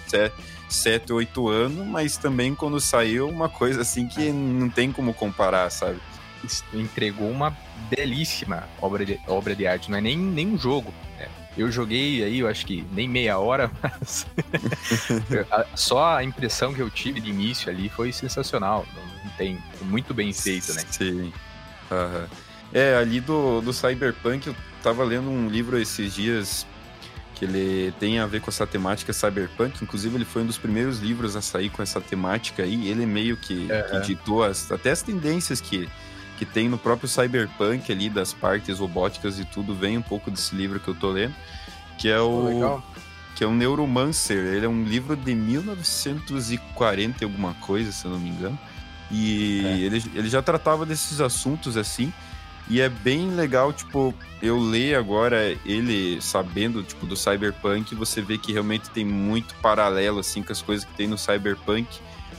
7, 0.69 1.13
8 1.13 1.49
anos, 1.49 1.87
mas 1.87 2.17
também 2.17 2.55
quando 2.55 2.81
saiu, 2.81 3.29
uma 3.29 3.49
coisa 3.49 3.83
assim 3.83 4.07
que 4.07 4.31
não 4.31 4.71
tem 4.71 4.93
como 4.93 5.13
comparar, 5.13 5.71
sabe? 5.71 5.99
Entregou 6.73 7.31
uma 7.31 7.51
belíssima 7.91 8.69
obra 8.81 9.05
de, 9.05 9.21
obra 9.27 9.55
de 9.55 9.67
arte, 9.67 9.91
não 9.91 9.99
é 9.99 10.01
nem, 10.01 10.17
nem 10.17 10.47
um 10.49 10.59
jogo. 10.59 10.93
Né? 11.19 11.29
Eu 11.57 11.71
joguei 11.71 12.23
aí, 12.23 12.39
eu 12.39 12.49
acho 12.49 12.65
que 12.67 12.85
nem 12.93 13.09
meia 13.09 13.39
hora, 13.39 13.71
mas 13.83 14.27
só 15.75 16.17
a 16.17 16.25
impressão 16.25 16.73
que 16.75 16.81
eu 16.81 16.91
tive 16.91 17.21
de 17.21 17.31
início 17.31 17.71
ali 17.71 17.89
foi 17.89 18.13
sensacional. 18.13 18.87
Não 19.25 19.31
tem 19.33 19.59
muito 19.83 20.15
bem 20.15 20.33
feito, 20.33 20.73
né? 20.75 20.83
Sim. 20.91 21.33
Uhum. 21.91 22.27
É, 22.73 22.97
ali 22.97 23.21
do, 23.21 23.61
do 23.61 23.73
Cyberpunk, 23.73 24.47
eu 24.47 24.57
tava 24.83 25.03
lendo 25.03 25.31
um 25.31 25.49
livro 25.49 25.79
esses 25.79 26.15
dias 26.15 26.67
que 27.39 27.45
ele 27.45 27.95
tem 28.01 28.19
a 28.19 28.27
ver 28.27 28.41
com 28.41 28.51
essa 28.51 28.67
temática 28.67 29.13
cyberpunk. 29.13 29.83
Inclusive, 29.83 30.17
ele 30.17 30.25
foi 30.25 30.43
um 30.43 30.47
dos 30.47 30.59
primeiros 30.59 30.99
livros 30.99 31.37
a 31.37 31.41
sair 31.41 31.71
com 31.71 31.81
essa 31.81 32.01
temática 32.01 32.65
aí. 32.65 32.89
Ele 32.89 33.07
meio 33.07 33.37
que, 33.37 33.71
é, 33.71 33.83
que 33.83 34.01
ditou 34.09 34.43
as, 34.43 34.71
até 34.73 34.91
as 34.91 35.03
tendências 35.03 35.61
que, 35.61 35.89
que 36.39 36.47
tem 36.47 36.69
no 36.69 36.79
próprio 36.79 37.09
cyberpunk 37.09 37.91
ali, 37.91 38.09
das 38.09 38.33
partes 38.33 38.79
robóticas 38.79 39.39
e 39.41 39.45
tudo, 39.45 39.75
vem 39.75 39.99
um 39.99 40.03
pouco 40.03 40.31
desse 40.31 40.55
livro 40.55 40.79
que 40.79 40.89
eu 40.89 40.95
tô 40.95 41.11
lendo, 41.11 41.35
que 41.99 42.09
é 42.09 42.21
o... 42.21 42.77
Oh, 42.77 42.99
que 43.35 43.45
é 43.45 43.47
o 43.47 43.53
Neuromancer. 43.53 44.37
Ele 44.37 44.67
é 44.67 44.69
um 44.69 44.83
livro 44.83 45.15
de 45.15 45.33
1940 45.33 47.23
e 47.23 47.25
alguma 47.25 47.55
coisa, 47.55 47.93
se 47.93 48.05
eu 48.05 48.11
não 48.11 48.19
me 48.19 48.31
engano. 48.31 48.59
E 49.13 49.65
é. 49.65 49.79
ele, 49.79 50.03
ele 50.13 50.29
já 50.29 50.43
tratava 50.43 50.85
desses 50.85 51.21
assuntos 51.21 51.77
assim. 51.77 52.13
E 52.69 52.81
é 52.81 52.89
bem 52.89 53.31
legal, 53.31 53.73
tipo, 53.73 54.13
eu 54.43 54.59
ler 54.59 54.97
agora 54.97 55.57
ele 55.65 56.21
sabendo, 56.21 56.83
tipo, 56.83 57.07
do 57.07 57.17
Cyberpunk, 57.17 57.95
você 57.95 58.21
vê 58.21 58.37
que 58.37 58.53
realmente 58.53 58.91
tem 58.91 59.05
muito 59.05 59.55
paralelo, 59.63 60.19
assim, 60.19 60.43
com 60.43 60.53
as 60.53 60.61
coisas 60.61 60.85
que 60.85 60.93
tem 60.95 61.07
no 61.07 61.17
Cyberpunk 61.17 61.87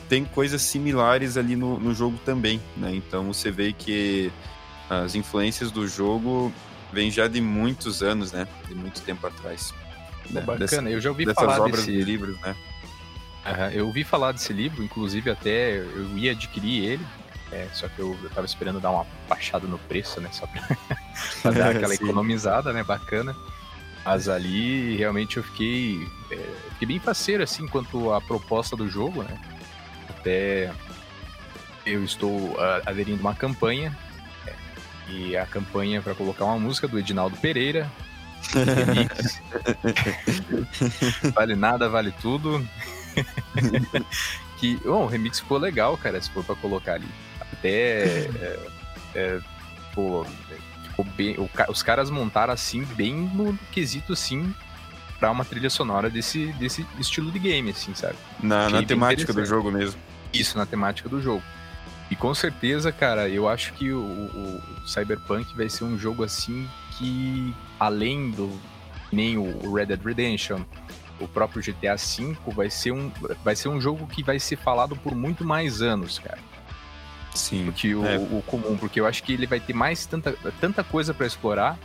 tem 0.10 0.26
coisas 0.26 0.64
similares 0.64 1.38
ali 1.38 1.56
no, 1.56 1.80
no 1.80 1.94
jogo 1.94 2.18
também, 2.26 2.60
né? 2.76 2.94
Então 2.96 3.32
você 3.32 3.52
vê 3.52 3.72
que 3.72 4.32
as 4.90 5.14
influências 5.14 5.72
do 5.72 5.88
jogo 5.88 6.52
vêm 6.92 7.12
já 7.12 7.28
de 7.28 7.40
muitos 7.40 8.02
anos, 8.02 8.32
né? 8.32 8.48
De 8.68 8.74
muito 8.74 9.02
tempo 9.02 9.28
atrás. 9.28 9.72
Né? 10.32 10.42
Bacana, 10.42 10.60
Dessa, 10.60 10.82
eu 10.82 11.00
já 11.00 11.10
ouvi 11.10 11.26
dessas 11.26 11.44
falar 11.44 11.62
obras 11.62 11.86
desse... 11.86 11.92
de 11.92 12.04
livros, 12.04 12.40
né? 12.42 12.56
Uhum, 13.46 13.70
eu 13.72 13.86
ouvi 13.86 14.04
falar 14.04 14.32
desse 14.32 14.52
livro, 14.52 14.84
inclusive 14.84 15.30
até 15.30 15.78
eu 15.78 16.18
ia 16.18 16.32
adquirir 16.32 16.84
ele, 16.84 17.06
é, 17.52 17.68
só 17.72 17.88
que 17.88 18.00
eu, 18.00 18.18
eu 18.22 18.30
tava 18.32 18.46
esperando 18.46 18.80
dar 18.80 18.92
uma 18.92 19.06
baixada 19.28 19.68
no 19.68 19.78
preço, 19.78 20.20
né? 20.20 20.30
Só 20.32 20.48
pra, 20.48 20.62
pra 21.42 21.52
dar 21.52 21.70
aquela 21.78 21.94
economizada, 21.94 22.74
né? 22.74 22.84
Bacana. 22.84 23.36
Mas 24.04 24.28
ali 24.28 24.98
realmente 24.98 25.38
eu 25.38 25.44
fiquei, 25.44 26.08
é, 26.32 26.36
fiquei 26.72 26.88
bem 26.88 27.00
faceiro 27.00 27.44
assim 27.44 27.68
quanto 27.68 28.12
à 28.12 28.20
proposta 28.20 28.76
do 28.76 28.90
jogo, 28.90 29.22
né? 29.22 29.38
Até 30.10 30.72
eu 31.86 32.04
estou 32.04 32.32
uh, 32.32 32.82
aderindo 32.86 33.22
uma 33.22 33.34
campanha 33.34 33.96
é, 34.46 34.54
e 35.10 35.38
a 35.38 35.46
campanha 35.46 36.00
é 36.00 36.02
para 36.02 36.16
colocar 36.16 36.46
uma 36.46 36.60
música 36.60 36.88
do 36.88 37.00
Edinaldo 37.00 37.38
Pereira 37.38 37.90
remix. 38.54 39.42
vale 41.34 41.56
nada, 41.56 41.90
vale 41.90 42.12
tudo. 42.22 42.66
que, 44.58 44.78
bom, 44.78 45.04
o 45.04 45.08
remix 45.08 45.40
ficou 45.40 45.58
legal, 45.58 45.98
cara, 45.98 46.22
se 46.22 46.30
for 46.30 46.44
pra 46.44 46.56
colocar 46.56 46.94
ali. 46.94 47.08
Até. 47.40 48.28
É, 48.28 48.60
é, 49.16 49.40
pô, 49.94 50.26
ficou 50.84 51.06
bem, 51.06 51.36
o, 51.38 51.50
os 51.70 51.84
caras 51.84 52.10
montaram 52.10 52.54
assim, 52.54 52.84
bem 52.84 53.14
no 53.14 53.58
quesito 53.72 54.14
assim, 54.14 54.54
pra 55.20 55.30
uma 55.32 55.44
trilha 55.44 55.70
sonora 55.70 56.10
desse, 56.10 56.48
desse 56.54 56.86
estilo 56.98 57.32
de 57.32 57.40
game, 57.40 57.72
assim, 57.72 57.94
sabe? 57.94 58.16
Na, 58.42 58.70
na 58.70 58.84
temática 58.84 59.34
do 59.34 59.46
jogo 59.46 59.72
mesmo. 59.72 60.00
Isso, 60.34 60.58
na 60.58 60.66
temática 60.66 61.10
do 61.10 61.22
jogo. 61.22 61.44
E 62.10 62.16
com 62.16 62.34
certeza, 62.34 62.92
cara, 62.92 63.30
eu 63.30 63.48
acho 63.48 63.74
que 63.74 63.92
o, 63.92 64.02
o, 64.02 64.88
Cyberpunk 64.88 65.56
vai 65.56 65.70
ser 65.70 65.84
um 65.84 65.98
jogo 65.98 66.24
assim 66.24 66.68
que, 66.98 67.54
além 67.80 68.32
do. 68.32 68.60
nem 69.12 69.38
o 69.38 69.74
Red 69.74 69.88
Dead 69.88 70.02
Redemption, 70.04 70.62
o 71.20 71.28
próprio 71.28 71.62
GTA 71.62 71.96
V, 71.96 72.36
vai 72.48 72.70
ser 72.70 72.92
um, 72.92 73.12
vai 73.44 73.56
ser 73.56 73.70
um 73.70 73.80
jogo 73.80 74.08
que 74.08 74.24
vai 74.24 74.40
ser 74.40 74.56
falado 74.56 74.96
por 74.96 75.14
muito 75.14 75.46
mais 75.46 75.82
anos, 75.82 76.18
cara. 76.18 76.40
Sim. 77.36 77.66
Do 77.66 77.74
que 77.74 77.94
o, 77.94 78.04
é. 78.04 78.18
o 78.18 78.42
comum, 78.48 78.76
porque 78.76 79.00
eu 79.00 79.06
acho 79.06 79.22
que 79.22 79.34
ele 79.34 79.46
vai 79.46 79.60
ter 79.60 79.74
mais 79.74 80.08
tanta, 80.08 80.34
tanta 80.60 80.84
coisa 80.84 81.14
para 81.14 81.28
explorar 81.28 81.78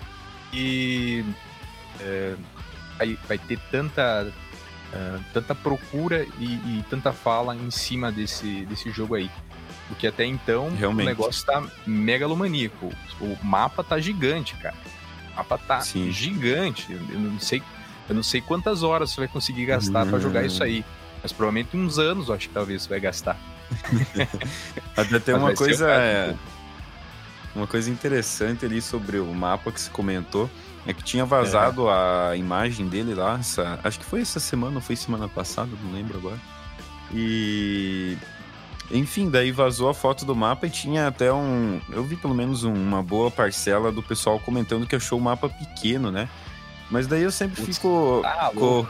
e. 0.53 1.23
É, 2.01 2.35
vai, 2.98 3.18
vai 3.26 3.38
ter 3.38 3.59
tanta 3.70 4.26
uh, 4.92 5.24
tanta 5.33 5.54
procura 5.54 6.26
e, 6.38 6.44
e, 6.44 6.85
tanta 6.88 7.12
fala 7.12 7.54
em 7.54 7.70
cima 7.70 8.11
desse, 8.11 8.64
desse 8.66 8.90
jogo 8.90 9.14
aí. 9.14 9.30
Porque 9.88 10.07
até 10.07 10.24
então 10.24 10.70
Realmente. 10.70 11.07
o 11.07 11.09
negócio 11.09 11.44
tá 11.44 11.62
megalomaníaco. 11.87 12.90
O 13.20 13.37
mapa 13.42 13.85
tá 13.85 13.98
gigante, 13.98 14.54
cara. 14.57 14.76
O 15.33 15.37
mapa 15.37 15.59
tá 15.59 15.80
Sim. 15.80 16.11
gigante. 16.11 16.90
Eu 16.90 17.20
não 17.20 17.38
sei, 17.38 17.62
eu 18.09 18.14
não 18.14 18.22
sei 18.22 18.40
quantas 18.40 18.83
horas 18.83 19.11
você 19.11 19.20
vai 19.20 19.28
conseguir 19.28 19.66
gastar 19.66 20.07
para 20.07 20.18
jogar 20.18 20.44
isso 20.44 20.62
aí. 20.62 20.85
Mas 21.22 21.33
provavelmente 21.33 21.76
uns 21.76 21.98
anos, 21.98 22.28
eu 22.28 22.35
acho 22.35 22.48
que 22.48 22.54
talvez 22.54 22.83
você 22.83 22.88
vai 22.88 23.00
gastar. 23.00 23.38
Até 24.96 25.18
tem 25.18 25.35
uma 25.35 25.54
coisa. 25.54 25.90
É... 25.90 26.35
uma 27.55 27.67
coisa 27.67 27.90
interessante 27.90 28.64
ali 28.64 28.83
sobre 28.83 29.19
o 29.19 29.33
mapa 29.33 29.71
que 29.71 29.81
se 29.81 29.90
comentou 29.90 30.51
é 30.87 30.93
que 30.93 31.03
tinha 31.03 31.25
vazado 31.25 31.88
é. 31.88 31.93
a 31.93 32.37
imagem 32.37 32.88
dele 32.88 33.14
lá, 33.14 33.38
essa, 33.38 33.79
acho 33.83 33.99
que 33.99 34.05
foi 34.05 34.21
essa 34.21 34.40
semana, 34.40 34.77
ou 34.77 34.81
foi 34.81 34.97
semana 34.97 35.29
passada, 35.29 35.71
não 35.83 35.93
lembro 35.93 36.19
agora. 36.19 36.38
E 37.12 38.19
enfim, 38.90 39.31
daí 39.31 39.51
vazou 39.51 39.88
a 39.88 39.95
foto 39.95 40.25
do 40.25 40.35
mapa 40.35 40.67
e 40.67 40.71
tinha 40.71 41.07
até 41.07 41.33
um. 41.33 41.81
Eu 41.90 42.05
vi 42.05 42.17
pelo 42.17 42.35
menos 42.35 42.64
uma 42.64 43.03
boa 43.03 43.31
parcela 43.31 43.90
do 43.90 44.03
pessoal 44.03 44.38
comentando 44.38 44.87
que 44.87 44.97
achou 44.97 45.19
o 45.19 45.23
mapa 45.23 45.49
pequeno, 45.49 46.11
né? 46.11 46.29
Mas 46.90 47.07
daí 47.07 47.23
eu 47.23 47.31
sempre 47.31 47.62
Putz, 47.62 47.79
fico 47.79 48.21
tá 48.23 48.51
com, 48.55 48.87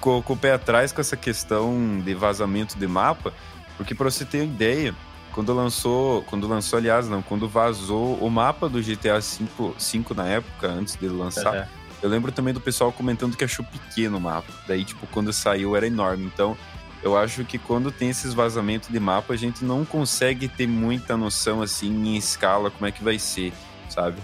com, 0.00 0.22
com, 0.22 0.32
o 0.32 0.36
pé 0.36 0.54
atrás 0.54 0.92
com 0.92 1.00
essa 1.00 1.16
questão 1.16 2.00
de 2.02 2.14
vazamento 2.14 2.78
de 2.78 2.86
mapa, 2.86 3.34
porque 3.76 3.94
para 3.94 4.10
você 4.10 4.24
ter 4.24 4.38
uma 4.38 4.46
ideia, 4.46 4.94
quando 5.34 5.52
lançou, 5.52 6.22
quando 6.22 6.46
lançou, 6.46 6.78
aliás, 6.78 7.08
não, 7.08 7.20
quando 7.20 7.48
vazou 7.48 8.16
o 8.18 8.30
mapa 8.30 8.68
do 8.68 8.80
GTA 8.80 9.18
V, 9.18 9.74
5 9.76 10.14
na 10.14 10.28
época, 10.28 10.68
antes 10.68 10.94
dele 10.94 11.14
lançar, 11.14 11.54
uhum. 11.54 11.64
eu 12.02 12.08
lembro 12.08 12.30
também 12.30 12.54
do 12.54 12.60
pessoal 12.60 12.92
comentando 12.92 13.36
que 13.36 13.42
achou 13.42 13.64
pequeno 13.64 14.18
o 14.18 14.20
mapa. 14.20 14.52
Daí, 14.68 14.84
tipo, 14.84 15.08
quando 15.08 15.32
saiu 15.32 15.74
era 15.74 15.88
enorme. 15.88 16.24
Então, 16.32 16.56
eu 17.02 17.18
acho 17.18 17.44
que 17.44 17.58
quando 17.58 17.90
tem 17.90 18.10
esses 18.10 18.32
vazamentos 18.32 18.88
de 18.88 19.00
mapa, 19.00 19.34
a 19.34 19.36
gente 19.36 19.64
não 19.64 19.84
consegue 19.84 20.46
ter 20.46 20.68
muita 20.68 21.16
noção 21.16 21.60
assim 21.60 21.90
em 21.90 22.16
escala 22.16 22.70
como 22.70 22.86
é 22.86 22.92
que 22.92 23.02
vai 23.02 23.18
ser, 23.18 23.52
sabe? 23.88 24.18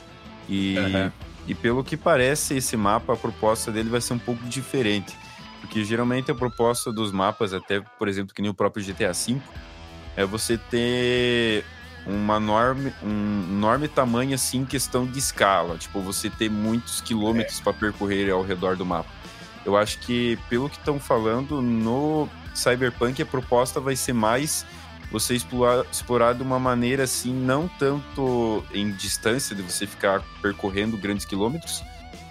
E, 0.48 0.78
uhum. 0.78 1.10
e 1.48 1.54
pelo 1.56 1.82
que 1.82 1.96
parece, 1.96 2.56
esse 2.56 2.76
mapa, 2.76 3.14
a 3.14 3.16
proposta 3.16 3.72
dele 3.72 3.90
vai 3.90 4.00
ser 4.00 4.12
um 4.12 4.18
pouco 4.18 4.44
diferente. 4.44 5.18
Porque 5.60 5.84
geralmente 5.84 6.30
a 6.30 6.34
proposta 6.36 6.92
dos 6.92 7.10
mapas, 7.10 7.52
até 7.52 7.80
por 7.80 8.06
exemplo, 8.06 8.32
que 8.32 8.40
nem 8.40 8.50
o 8.50 8.54
próprio 8.54 8.84
GTA 8.84 9.12
V, 9.12 9.40
é 10.20 10.26
você 10.26 10.58
ter 10.58 11.64
uma 12.06 12.36
enorme, 12.36 12.92
um 13.02 13.44
enorme 13.50 13.88
tamanho 13.88 14.34
assim 14.34 14.58
em 14.58 14.64
questão 14.64 15.06
de 15.06 15.18
escala. 15.18 15.76
Tipo, 15.76 16.00
você 16.00 16.30
ter 16.30 16.50
muitos 16.50 17.00
quilômetros 17.00 17.60
é. 17.60 17.62
para 17.62 17.72
percorrer 17.72 18.30
ao 18.30 18.42
redor 18.42 18.76
do 18.76 18.84
mapa. 18.86 19.10
Eu 19.64 19.76
acho 19.76 19.98
que, 19.98 20.38
pelo 20.48 20.68
que 20.68 20.78
estão 20.78 20.98
falando, 20.98 21.60
no 21.60 22.28
Cyberpunk 22.54 23.20
a 23.22 23.26
proposta 23.26 23.78
vai 23.80 23.94
ser 23.94 24.12
mais 24.12 24.64
você 25.10 25.34
explorar, 25.34 25.84
explorar 25.90 26.34
de 26.34 26.42
uma 26.42 26.58
maneira 26.58 27.04
assim, 27.04 27.32
não 27.32 27.68
tanto 27.68 28.64
em 28.72 28.90
distância, 28.92 29.54
de 29.54 29.62
você 29.62 29.86
ficar 29.86 30.22
percorrendo 30.40 30.96
grandes 30.96 31.26
quilômetros, 31.26 31.82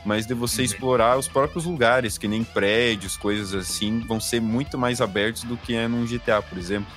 mas 0.05 0.25
de 0.25 0.33
você 0.33 0.61
uhum. 0.61 0.65
explorar 0.65 1.17
os 1.17 1.27
próprios 1.27 1.65
lugares, 1.65 2.17
que 2.17 2.27
nem 2.27 2.43
prédios, 2.43 3.17
coisas 3.17 3.53
assim, 3.53 3.99
vão 3.99 4.19
ser 4.19 4.41
muito 4.41 4.77
mais 4.77 5.01
abertos 5.01 5.43
do 5.43 5.57
que 5.57 5.75
é 5.75 5.87
num 5.87 6.05
GTA, 6.05 6.41
por 6.41 6.57
exemplo. 6.57 6.91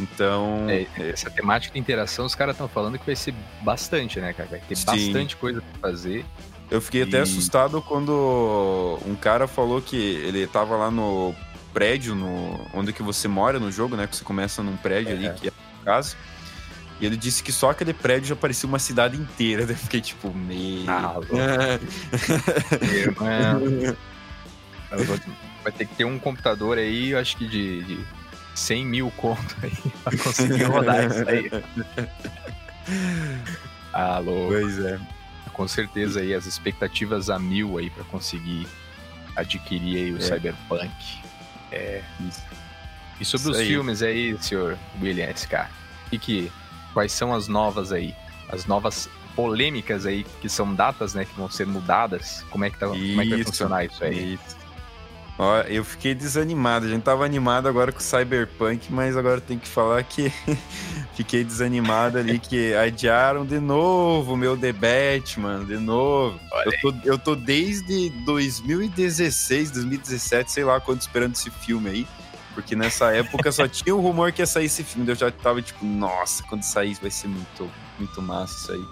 Então. 0.00 0.66
É, 0.68 0.86
essa 1.10 1.30
temática 1.30 1.74
de 1.74 1.78
interação, 1.78 2.26
os 2.26 2.34
caras 2.34 2.54
estão 2.54 2.68
falando 2.68 2.98
que 2.98 3.06
vai 3.06 3.16
ser 3.16 3.34
bastante, 3.62 4.20
né, 4.20 4.32
cara? 4.32 4.48
Vai 4.48 4.60
ter 4.60 4.76
Sim. 4.76 4.84
bastante 4.86 5.36
coisa 5.36 5.60
pra 5.60 5.90
fazer. 5.90 6.24
Eu 6.70 6.80
fiquei 6.80 7.02
e... 7.02 7.04
até 7.04 7.20
assustado 7.20 7.80
quando 7.80 8.98
um 9.06 9.14
cara 9.14 9.46
falou 9.46 9.80
que 9.80 9.96
ele 9.96 10.46
tava 10.46 10.76
lá 10.76 10.90
no 10.90 11.34
prédio 11.72 12.14
no, 12.14 12.58
onde 12.72 12.92
que 12.92 13.02
você 13.02 13.28
mora 13.28 13.60
no 13.60 13.70
jogo, 13.70 13.96
né? 13.96 14.06
Que 14.06 14.16
você 14.16 14.24
começa 14.24 14.62
num 14.62 14.76
prédio 14.76 15.12
é. 15.12 15.12
ali, 15.12 15.30
que 15.38 15.48
é 15.48 15.52
a 15.82 15.84
casa. 15.84 16.16
E 16.98 17.04
ele 17.04 17.16
disse 17.16 17.42
que 17.42 17.52
só 17.52 17.70
aquele 17.70 17.92
prédio 17.92 18.28
já 18.28 18.36
parecia 18.36 18.66
uma 18.68 18.78
cidade 18.78 19.16
inteira. 19.16 19.62
Eu 19.68 19.76
fiquei 19.76 20.00
tipo, 20.00 20.32
meio. 20.32 20.88
Ah, 20.88 21.16
Vai 25.62 25.72
ter 25.72 25.86
que 25.86 25.94
ter 25.96 26.04
um 26.04 26.18
computador 26.18 26.78
aí, 26.78 27.10
eu 27.10 27.18
acho 27.18 27.36
que 27.36 27.44
de, 27.44 27.82
de 27.82 27.98
100 28.56 28.86
mil 28.86 29.10
conto 29.12 29.56
aí 29.62 29.92
pra 30.02 30.16
conseguir 30.16 30.64
rodar 30.64 31.04
isso 31.06 31.28
aí. 31.28 31.50
Alô. 33.92 34.48
Pois 34.48 34.78
é. 34.78 34.98
Com 35.52 35.68
certeza 35.68 36.20
aí 36.20 36.34
as 36.34 36.46
expectativas 36.46 37.30
a 37.30 37.38
mil 37.38 37.78
aí 37.78 37.90
para 37.90 38.04
conseguir 38.04 38.66
adquirir 39.34 39.96
aí 39.96 40.12
o 40.12 40.16
é. 40.16 40.20
Cyberpunk. 40.20 40.90
É. 41.70 42.02
E 43.20 43.24
sobre 43.24 43.48
Isso 43.48 43.50
os 43.50 43.56
aí. 43.56 43.66
filmes 43.66 44.02
aí, 44.02 44.36
senhor 44.40 44.78
William 45.00 45.32
SK, 45.34 45.68
e 46.12 46.18
que, 46.18 46.52
quais 46.92 47.12
são 47.12 47.34
as 47.34 47.48
novas 47.48 47.92
aí? 47.92 48.14
As 48.48 48.66
novas 48.66 49.08
polêmicas 49.34 50.06
aí, 50.06 50.24
que 50.40 50.48
são 50.48 50.74
datas, 50.74 51.14
né, 51.14 51.24
que 51.24 51.34
vão 51.34 51.50
ser 51.50 51.66
mudadas. 51.66 52.44
Como 52.50 52.64
é 52.64 52.70
que, 52.70 52.78
tá, 52.78 52.86
como 52.86 53.20
é 53.20 53.24
que 53.24 53.30
vai 53.30 53.44
funcionar 53.44 53.84
isso 53.84 54.02
aí? 54.04 54.34
Isso. 54.34 54.65
Ó, 55.38 55.60
eu 55.62 55.84
fiquei 55.84 56.14
desanimado. 56.14 56.86
A 56.86 56.88
gente 56.88 57.02
tava 57.02 57.24
animado 57.24 57.68
agora 57.68 57.92
com 57.92 57.98
o 57.98 58.02
Cyberpunk, 58.02 58.90
mas 58.90 59.16
agora 59.16 59.40
tem 59.40 59.58
que 59.58 59.68
falar 59.68 60.02
que 60.02 60.32
fiquei 61.14 61.44
desanimado 61.44 62.18
ali 62.18 62.38
que 62.38 62.74
adiaram 62.74 63.44
de 63.44 63.60
novo 63.60 64.32
o 64.32 64.36
meu 64.36 64.56
The 64.56 64.72
Batman, 64.72 65.64
de 65.64 65.76
novo. 65.76 66.40
Eu 66.64 66.72
tô, 66.80 66.94
eu 67.04 67.18
tô 67.18 67.36
desde 67.36 68.08
2016, 68.24 69.70
2017, 69.72 70.50
sei 70.50 70.64
lá 70.64 70.80
quando 70.80 71.02
esperando 71.02 71.34
esse 71.34 71.50
filme 71.50 71.90
aí. 71.90 72.08
Porque 72.54 72.74
nessa 72.74 73.14
época 73.14 73.52
só 73.52 73.68
tinha 73.68 73.94
o 73.94 74.00
rumor 74.00 74.32
que 74.32 74.40
ia 74.40 74.46
sair 74.46 74.64
esse 74.64 74.82
filme. 74.82 75.06
Eu 75.10 75.14
já 75.14 75.30
tava 75.30 75.60
tipo, 75.60 75.84
nossa, 75.84 76.42
quando 76.44 76.62
sair 76.62 76.96
vai 77.02 77.10
ser 77.10 77.28
muito, 77.28 77.70
muito 77.98 78.22
massa 78.22 78.54
isso 78.54 78.72
aí. 78.72 78.84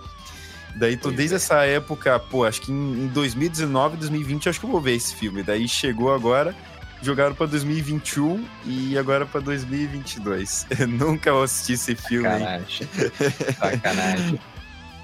Daí 0.74 0.96
tu, 0.96 1.10
desde 1.10 1.34
é. 1.34 1.36
essa 1.36 1.64
época, 1.64 2.18
pô, 2.18 2.44
acho 2.44 2.60
que 2.62 2.72
em 2.72 3.06
2019, 3.08 3.96
2020, 3.96 4.48
acho 4.48 4.58
que 4.60 4.66
eu 4.66 4.70
vou 4.70 4.80
ver 4.80 4.94
esse 4.94 5.14
filme. 5.14 5.42
Daí 5.42 5.68
chegou 5.68 6.12
agora, 6.12 6.54
jogaram 7.00 7.34
pra 7.34 7.46
2021 7.46 8.44
e 8.64 8.98
agora 8.98 9.24
pra 9.24 9.40
2022. 9.40 10.66
Eu 10.78 10.88
nunca 10.88 11.32
vou 11.32 11.44
assistir 11.44 11.74
esse 11.74 11.94
filme. 11.94 12.28
Sacanagem. 12.28 12.88
Sacanagem. 13.58 14.40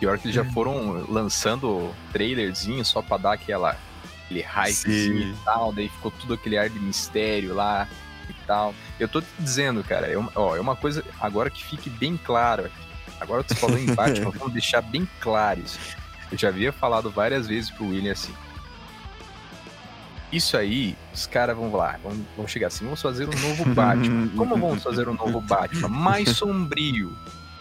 Pior 0.01 0.19
que 0.19 0.27
eles 0.27 0.35
já 0.35 0.45
foram 0.47 1.05
lançando 1.09 1.95
trailerzinho 2.13 2.85
só 2.85 3.03
pra 3.03 3.19
dar 3.19 3.33
aquela, 3.35 3.77
aquele 4.25 4.41
hypezinho 4.41 5.31
e 5.31 5.35
tal, 5.45 5.73
daí 5.73 5.89
ficou 5.91 6.11
tudo 6.11 6.35
aquele 6.35 6.57
ar 6.57 6.71
de 6.71 6.81
mistério 6.81 7.55
lá 7.55 7.87
e 8.29 8.33
tal. 8.47 8.75
Eu 8.99 9.07
tô 9.07 9.21
te 9.21 9.29
dizendo, 9.39 9.85
cara, 9.85 10.07
é 10.07 10.17
uma, 10.17 10.33
ó, 10.35 10.57
é 10.57 10.61
uma 10.61 10.75
coisa 10.75 11.05
agora 11.21 11.51
que 11.51 11.63
fique 11.63 11.91
bem 11.91 12.17
claro 12.17 12.65
aqui 12.65 12.90
Agora 13.21 13.45
tu 13.45 13.55
falou 13.55 13.79
em 13.79 13.87
Batman, 13.95 14.31
vamos 14.31 14.53
deixar 14.53 14.81
bem 14.81 15.09
claro 15.21 15.61
isso. 15.61 15.79
Eu 16.33 16.39
já 16.39 16.49
havia 16.49 16.73
falado 16.73 17.11
várias 17.11 17.47
vezes 17.47 17.71
pro 17.71 17.89
William 17.89 18.13
assim. 18.13 18.33
Isso 20.33 20.57
aí, 20.57 20.97
os 21.13 21.27
caras 21.27 21.57
vão 21.57 21.73
lá, 21.73 21.99
vão, 22.03 22.17
vão 22.37 22.47
chegar 22.47 22.69
assim, 22.69 22.85
vamos 22.85 23.03
fazer 23.03 23.29
um 23.29 23.49
novo 23.49 23.65
Batman. 23.75 24.29
Como 24.37 24.57
vamos 24.57 24.83
fazer 24.83 25.09
um 25.09 25.15
novo 25.15 25.41
Batman? 25.41 25.89
Mais 25.89 26.31
sombrio. 26.37 27.17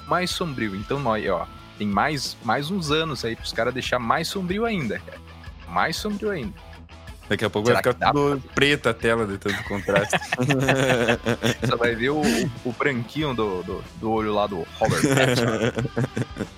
Mais 0.07 0.29
sombrio. 0.29 0.75
Então, 0.75 0.99
nós, 0.99 1.27
ó, 1.27 1.47
tem 1.79 1.87
mais, 1.87 2.37
mais 2.43 2.69
uns 2.69 2.91
anos 2.91 3.25
aí 3.25 3.35
pros 3.35 3.51
caras 3.51 3.73
deixar 3.73 3.97
mais 3.97 4.27
sombrio 4.27 4.65
ainda, 4.65 4.99
cara. 4.99 5.19
Mais 5.67 5.95
sombrio 5.95 6.29
ainda. 6.29 6.53
Daqui 7.29 7.45
a 7.45 7.49
pouco 7.49 7.67
Será 7.67 7.79
vai 7.79 7.93
ficar 7.93 8.11
tudo 8.11 8.41
pra... 8.41 8.53
preta 8.55 8.89
a 8.89 8.93
tela 8.93 9.27
de 9.27 9.37
tanto 9.37 9.63
contraste. 9.65 10.17
Você 11.61 11.75
vai 11.75 11.93
ver 11.93 12.09
o, 12.09 12.21
o 12.65 12.73
branquinho 12.73 13.35
do, 13.35 13.61
do, 13.61 13.83
do, 14.01 14.11
olho 14.11 14.33
lá 14.33 14.47
do 14.47 14.65
Robert 14.79 15.01
Pattinson. 15.01 15.89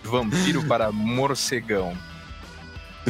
Vampiro 0.01 0.63
para 0.63 0.89
morcegão. 0.89 1.93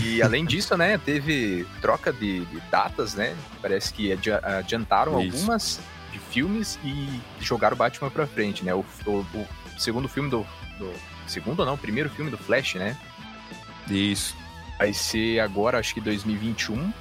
E 0.02 0.24
além 0.24 0.44
disso, 0.44 0.76
né, 0.76 0.98
teve 0.98 1.68
troca 1.82 2.12
de, 2.12 2.46
de 2.46 2.60
datas, 2.72 3.14
né? 3.14 3.36
Parece 3.62 3.94
que 3.94 4.12
adiantaram 4.12 5.22
Isso. 5.22 5.38
algumas 5.38 5.80
de 6.12 6.18
filmes 6.18 6.80
e 6.84 7.22
jogaram 7.40 7.78
Batman 7.78 8.10
pra 8.10 8.26
frente, 8.26 8.66
né? 8.66 8.74
O, 8.74 8.84
o, 9.06 9.12
o 9.12 9.48
segundo 9.78 10.08
filme 10.08 10.32
do, 10.32 10.48
do. 10.80 10.92
Segundo 11.28 11.60
ou 11.60 11.66
não? 11.66 11.78
Primeiro 11.78 12.10
filme 12.10 12.32
do 12.32 12.40
Flash, 12.40 12.74
né? 12.76 12.98
Isso. 13.88 14.36
Vai 14.80 14.94
ser 14.94 15.40
agora, 15.40 15.78
acho 15.78 15.94
que 15.94 16.02
2021 16.02 16.92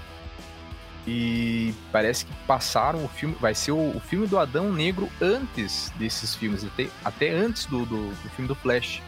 e 1.06 1.74
parece 1.90 2.24
que 2.26 2.32
passaram 2.46 3.04
o 3.04 3.08
filme. 3.08 3.36
Vai 3.40 3.54
ser 3.54 3.72
o, 3.72 3.96
o 3.96 4.00
filme 4.00 4.26
do 4.26 4.38
Adão 4.38 4.72
Negro 4.72 5.08
antes 5.20 5.92
desses 5.96 6.34
filmes, 6.34 6.64
até, 6.64 6.88
até 7.04 7.30
antes 7.30 7.66
do, 7.66 7.86
do, 7.86 8.08
do 8.08 8.30
filme 8.30 8.48
do 8.48 8.54
Flash. 8.54 9.02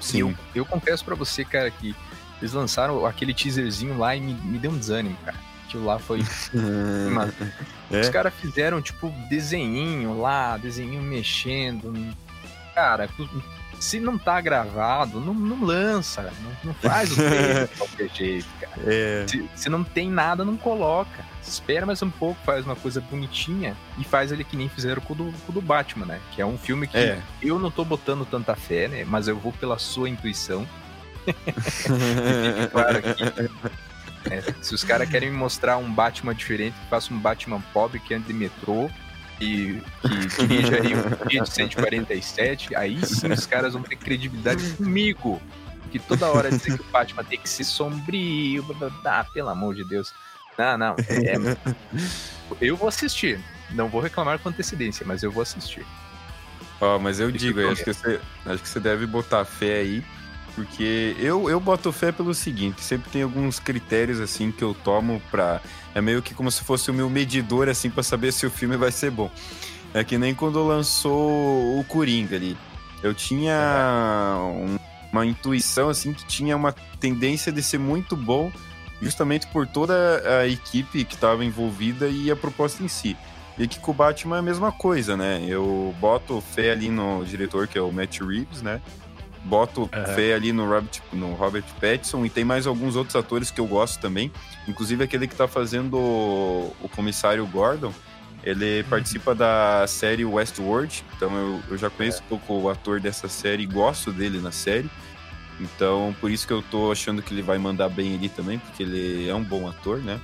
Sim. 0.00 0.18
Eu, 0.18 0.34
eu 0.54 0.64
confesso 0.64 1.04
para 1.04 1.14
você, 1.14 1.44
cara, 1.44 1.70
que 1.70 1.94
eles 2.40 2.52
lançaram 2.52 3.06
aquele 3.06 3.32
teaserzinho 3.32 3.96
lá 3.96 4.16
e 4.16 4.20
me, 4.20 4.34
me 4.34 4.58
deu 4.58 4.70
um 4.70 4.78
desânimo, 4.78 5.16
cara. 5.24 5.38
Aquilo 5.66 5.84
lá 5.84 5.98
foi. 5.98 6.22
Mano, 6.52 7.32
é? 7.90 8.00
Os 8.00 8.08
caras 8.08 8.34
fizeram, 8.34 8.82
tipo, 8.82 9.10
desenhinho 9.28 10.20
lá, 10.20 10.56
desenhinho 10.56 11.02
mexendo. 11.02 11.94
Cara, 12.74 13.08
se 13.82 13.98
não 13.98 14.16
tá 14.16 14.40
gravado, 14.40 15.20
não, 15.20 15.34
não 15.34 15.64
lança, 15.64 16.32
não, 16.40 16.52
não 16.64 16.74
faz 16.74 17.10
o 17.10 17.16
trailer 17.18 17.66
de 17.66 17.76
qualquer 17.76 18.08
jeito, 18.10 18.46
cara. 18.60 18.72
É. 18.86 19.26
Se, 19.26 19.50
se, 19.56 19.68
não 19.68 19.82
tem 19.82 20.08
nada, 20.08 20.44
não 20.44 20.56
coloca. 20.56 21.24
Espera 21.42 21.84
mais 21.84 22.00
um 22.00 22.08
pouco, 22.08 22.40
faz 22.44 22.64
uma 22.64 22.76
coisa 22.76 23.00
bonitinha 23.00 23.76
e 23.98 24.04
faz 24.04 24.30
ele 24.30 24.44
que 24.44 24.56
nem 24.56 24.68
fizeram 24.68 25.02
com 25.02 25.14
o 25.14 25.16
do, 25.16 25.24
com 25.44 25.50
o 25.50 25.52
do 25.52 25.60
Batman, 25.60 26.06
né? 26.06 26.20
Que 26.30 26.40
é 26.40 26.46
um 26.46 26.56
filme 26.56 26.86
que 26.86 26.96
é. 26.96 27.20
eu 27.42 27.58
não 27.58 27.72
tô 27.72 27.84
botando 27.84 28.24
tanta 28.24 28.54
fé, 28.54 28.86
né? 28.86 29.04
Mas 29.04 29.26
eu 29.26 29.36
vou 29.36 29.52
pela 29.52 29.78
sua 29.80 30.08
intuição. 30.08 30.66
claro 32.70 33.02
que 33.02 34.30
é, 34.30 34.54
se 34.62 34.74
os 34.74 34.84
caras 34.84 35.08
querem 35.08 35.30
me 35.30 35.36
mostrar 35.36 35.76
um 35.76 35.92
Batman 35.92 36.34
diferente, 36.34 36.76
faça 36.88 37.12
um 37.12 37.18
Batman 37.18 37.60
pobre 37.72 37.98
que 37.98 38.14
anda 38.14 38.28
de 38.28 38.32
metrô 38.32 38.88
que, 39.38 39.82
que 40.00 40.46
dirige 40.46 40.74
aí 40.74 40.94
um 40.94 41.28
dia 41.28 41.42
de 41.42 41.50
147, 41.50 42.74
aí 42.76 43.04
sim 43.04 43.30
os 43.32 43.46
caras 43.46 43.74
vão 43.74 43.82
ter 43.82 43.96
credibilidade 43.96 44.62
comigo. 44.72 45.40
Que 45.90 45.98
toda 45.98 46.26
hora 46.28 46.50
dizer 46.50 46.78
que 46.78 46.82
o 46.82 46.90
Batman 46.90 47.22
tem 47.24 47.38
que 47.38 47.48
ser 47.48 47.64
sombrio, 47.64 48.64
ah, 49.04 49.26
pelo 49.34 49.50
amor 49.50 49.74
de 49.74 49.84
Deus. 49.84 50.12
Não, 50.58 50.78
não. 50.78 50.96
É... 51.08 51.34
eu 52.60 52.76
vou 52.76 52.88
assistir. 52.88 53.38
Não 53.70 53.88
vou 53.88 54.00
reclamar 54.00 54.38
com 54.38 54.48
antecedência, 54.48 55.04
mas 55.06 55.22
eu 55.22 55.30
vou 55.30 55.42
assistir. 55.42 55.84
Ó, 56.80 56.96
oh, 56.96 56.98
mas 56.98 57.20
eu 57.20 57.30
digo, 57.30 57.60
eu 57.60 57.70
acho 57.70 57.84
que, 57.84 57.92
você, 57.92 58.20
acho 58.44 58.62
que 58.62 58.68
você 58.68 58.80
deve 58.80 59.06
botar 59.06 59.44
fé 59.44 59.80
aí, 59.80 60.04
porque 60.54 61.16
eu, 61.18 61.48
eu 61.48 61.58
boto 61.58 61.90
fé 61.92 62.12
pelo 62.12 62.34
seguinte, 62.34 62.82
sempre 62.82 63.10
tem 63.10 63.22
alguns 63.22 63.58
critérios 63.58 64.20
assim 64.20 64.52
que 64.52 64.62
eu 64.62 64.74
tomo 64.74 65.20
pra. 65.30 65.60
É 65.94 66.00
meio 66.00 66.22
que 66.22 66.34
como 66.34 66.50
se 66.50 66.62
fosse 66.62 66.90
o 66.90 66.94
meu 66.94 67.08
medidor, 67.08 67.68
assim, 67.68 67.90
para 67.90 68.02
saber 68.02 68.32
se 68.32 68.46
o 68.46 68.50
filme 68.50 68.76
vai 68.76 68.90
ser 68.90 69.10
bom. 69.10 69.30
É 69.94 70.02
que 70.02 70.16
nem 70.16 70.34
quando 70.34 70.62
lançou 70.66 71.78
o 71.78 71.84
Coringa 71.84 72.36
ali. 72.36 72.56
Eu 73.02 73.12
tinha 73.12 74.38
um, 74.40 74.78
uma 75.12 75.26
intuição, 75.26 75.88
assim, 75.88 76.12
que 76.12 76.24
tinha 76.24 76.56
uma 76.56 76.72
tendência 76.98 77.52
de 77.52 77.62
ser 77.62 77.78
muito 77.78 78.16
bom, 78.16 78.50
justamente 79.02 79.46
por 79.48 79.66
toda 79.66 80.22
a 80.40 80.46
equipe 80.46 81.04
que 81.04 81.14
estava 81.14 81.44
envolvida 81.44 82.08
e 82.08 82.30
a 82.30 82.36
proposta 82.36 82.82
em 82.82 82.88
si. 82.88 83.16
E 83.58 83.64
aqui 83.64 83.78
com 83.78 83.90
o 83.90 83.94
Batman 83.94 84.36
é 84.36 84.38
a 84.38 84.42
mesma 84.42 84.72
coisa, 84.72 85.16
né? 85.16 85.44
Eu 85.46 85.94
boto 86.00 86.40
fé 86.40 86.70
ali 86.70 86.88
no 86.88 87.22
diretor, 87.24 87.68
que 87.68 87.76
é 87.76 87.82
o 87.82 87.92
Matt 87.92 88.20
Reeves, 88.20 88.62
né? 88.62 88.80
Boto 89.44 89.82
uhum. 89.82 90.14
fé 90.14 90.34
ali 90.34 90.52
no 90.52 90.68
Robert, 90.68 91.00
no 91.12 91.32
Robert 91.34 91.64
Pattinson 91.80 92.24
e 92.24 92.30
tem 92.30 92.44
mais 92.44 92.66
alguns 92.66 92.94
outros 92.94 93.16
atores 93.16 93.50
que 93.50 93.60
eu 93.60 93.66
gosto 93.66 94.00
também. 94.00 94.30
Inclusive 94.68 95.02
aquele 95.02 95.26
que 95.26 95.34
tá 95.34 95.48
fazendo 95.48 95.98
o, 95.98 96.76
o 96.80 96.88
comissário 96.88 97.46
Gordon. 97.46 97.92
Ele 98.44 98.80
uhum. 98.80 98.88
participa 98.88 99.34
da 99.34 99.84
série 99.86 100.24
Westworld, 100.24 101.04
então 101.16 101.32
eu, 101.36 101.60
eu 101.70 101.78
já 101.78 101.88
conheço 101.88 102.20
é. 102.20 102.24
um 102.24 102.28
pouco 102.28 102.54
o 102.54 102.68
ator 102.68 103.00
dessa 103.00 103.28
série 103.28 103.62
e 103.62 103.66
gosto 103.66 104.12
dele 104.12 104.40
na 104.40 104.50
série. 104.50 104.90
Então, 105.60 106.14
por 106.20 106.30
isso 106.30 106.46
que 106.46 106.52
eu 106.52 106.62
tô 106.62 106.90
achando 106.90 107.22
que 107.22 107.32
ele 107.32 107.42
vai 107.42 107.58
mandar 107.58 107.88
bem 107.88 108.14
ali 108.14 108.28
também, 108.28 108.58
porque 108.58 108.82
ele 108.82 109.28
é 109.28 109.34
um 109.34 109.44
bom 109.44 109.68
ator, 109.68 109.98
né? 109.98 110.20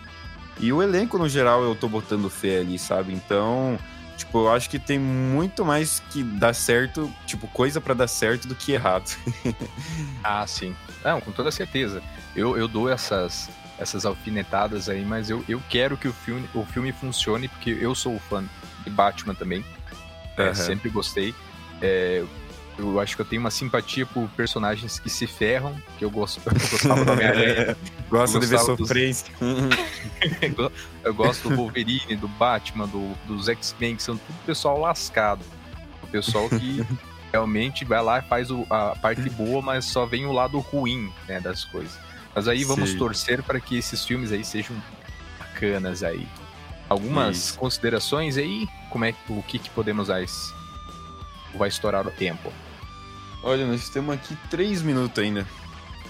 E 0.60 0.72
o 0.72 0.82
elenco, 0.82 1.16
no 1.16 1.28
geral, 1.28 1.62
eu 1.62 1.76
tô 1.76 1.88
botando 1.88 2.28
fé 2.28 2.58
ali, 2.58 2.78
sabe? 2.78 3.12
Então, 3.12 3.78
tipo, 4.18 4.38
eu 4.38 4.52
acho 4.52 4.68
que 4.68 4.78
tem 4.78 4.98
muito 4.98 5.64
mais 5.64 6.02
que 6.10 6.22
dar 6.22 6.54
certo, 6.54 7.10
tipo, 7.24 7.46
coisa 7.48 7.80
para 7.80 7.94
dar 7.94 8.08
certo 8.08 8.48
do 8.48 8.54
que 8.54 8.72
errado. 8.72 9.16
ah, 10.22 10.46
sim. 10.46 10.74
Não, 11.04 11.20
com 11.20 11.30
toda 11.30 11.50
certeza. 11.50 12.02
Eu, 12.34 12.58
eu 12.58 12.66
dou 12.68 12.90
essas, 12.90 13.48
essas 13.78 14.04
alfinetadas 14.04 14.88
aí, 14.88 15.04
mas 15.04 15.30
eu, 15.30 15.44
eu 15.48 15.62
quero 15.70 15.96
que 15.96 16.08
o 16.08 16.12
filme, 16.12 16.48
o 16.52 16.64
filme 16.66 16.92
funcione, 16.92 17.48
porque 17.48 17.70
eu 17.70 17.94
sou 17.94 18.18
fã 18.18 18.44
de 18.84 18.90
Batman 18.90 19.34
também. 19.34 19.60
Uhum. 20.36 20.44
É, 20.44 20.54
sempre 20.54 20.90
gostei. 20.90 21.34
É, 21.80 22.24
eu 22.78 23.00
acho 23.00 23.16
que 23.16 23.22
eu 23.22 23.26
tenho 23.26 23.40
uma 23.40 23.50
simpatia 23.50 24.06
por 24.06 24.28
personagens 24.30 25.00
que 25.00 25.10
se 25.10 25.26
ferram, 25.26 25.74
que 25.98 26.04
eu, 26.04 26.10
gosto, 26.10 26.40
eu 26.46 26.52
gostava 26.52 27.04
do 27.04 27.12
Homem-Aranha. 27.12 27.76
Gosto 28.08 28.38
de 28.38 28.46
ver 28.46 28.58
sofrência. 28.60 29.34
Dos... 30.56 30.72
eu 31.02 31.12
gosto 31.12 31.48
do 31.48 31.56
Wolverine, 31.56 32.16
do 32.16 32.28
Batman, 32.28 32.86
do, 32.86 33.14
dos 33.26 33.48
X-Men, 33.48 33.96
que 33.96 34.02
são 34.02 34.16
tudo 34.16 34.36
pessoal 34.46 34.78
lascado. 34.78 35.44
O 36.02 36.06
pessoal 36.06 36.48
que 36.48 36.86
realmente 37.32 37.84
vai 37.84 38.02
lá 38.02 38.20
e 38.20 38.22
faz 38.22 38.50
o, 38.50 38.64
a 38.70 38.94
parte 38.94 39.28
boa, 39.30 39.60
mas 39.60 39.84
só 39.84 40.06
vem 40.06 40.24
o 40.24 40.32
lado 40.32 40.58
ruim 40.60 41.12
né, 41.26 41.40
das 41.40 41.64
coisas. 41.64 41.98
Mas 42.32 42.46
aí 42.46 42.62
vamos 42.62 42.90
Sim. 42.90 42.98
torcer 42.98 43.42
para 43.42 43.58
que 43.58 43.76
esses 43.76 44.04
filmes 44.04 44.30
aí 44.30 44.44
sejam 44.44 44.76
bacanas 45.38 46.04
aí. 46.04 46.28
Algumas 46.88 47.36
Isso. 47.36 47.58
considerações 47.58 48.38
aí? 48.38 48.68
Como 48.88 49.04
é 49.04 49.12
o 49.28 49.42
que, 49.42 49.58
que 49.58 49.68
podemos 49.70 50.06
dar? 50.06 50.24
Vai 51.54 51.68
estourar 51.68 52.06
o 52.06 52.10
tempo. 52.10 52.52
Olha, 53.42 53.66
nós 53.66 53.88
temos 53.88 54.14
aqui 54.14 54.36
três 54.50 54.82
minutos 54.82 55.22
ainda. 55.22 55.46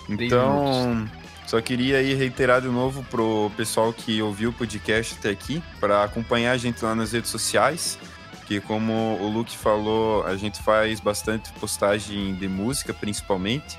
Então, 0.08 0.94
minutos. 0.94 1.12
só 1.46 1.60
queria 1.60 1.98
aí 1.98 2.14
reiterar 2.14 2.62
de 2.62 2.68
novo 2.68 3.04
pro 3.04 3.50
pessoal 3.56 3.92
que 3.92 4.20
ouviu 4.22 4.50
o 4.50 4.52
podcast 4.52 5.16
até 5.18 5.30
aqui, 5.30 5.62
para 5.78 6.04
acompanhar 6.04 6.52
a 6.52 6.56
gente 6.56 6.82
lá 6.84 6.94
nas 6.94 7.12
redes 7.12 7.30
sociais, 7.30 7.98
que 8.46 8.60
como 8.60 9.18
o 9.20 9.28
Luke 9.28 9.56
falou, 9.56 10.26
a 10.26 10.36
gente 10.36 10.62
faz 10.62 11.00
bastante 11.00 11.52
postagem 11.54 12.34
de 12.34 12.48
música, 12.48 12.94
principalmente, 12.94 13.78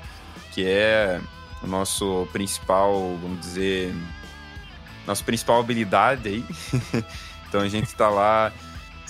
que 0.52 0.64
é 0.64 1.20
o 1.62 1.66
nosso 1.66 2.28
principal, 2.32 3.18
vamos 3.20 3.40
dizer, 3.40 3.92
nossa 5.06 5.24
principal 5.24 5.58
habilidade 5.58 6.28
aí. 6.28 6.44
então 7.48 7.60
a 7.60 7.68
gente 7.68 7.86
está 7.86 8.08
lá 8.08 8.52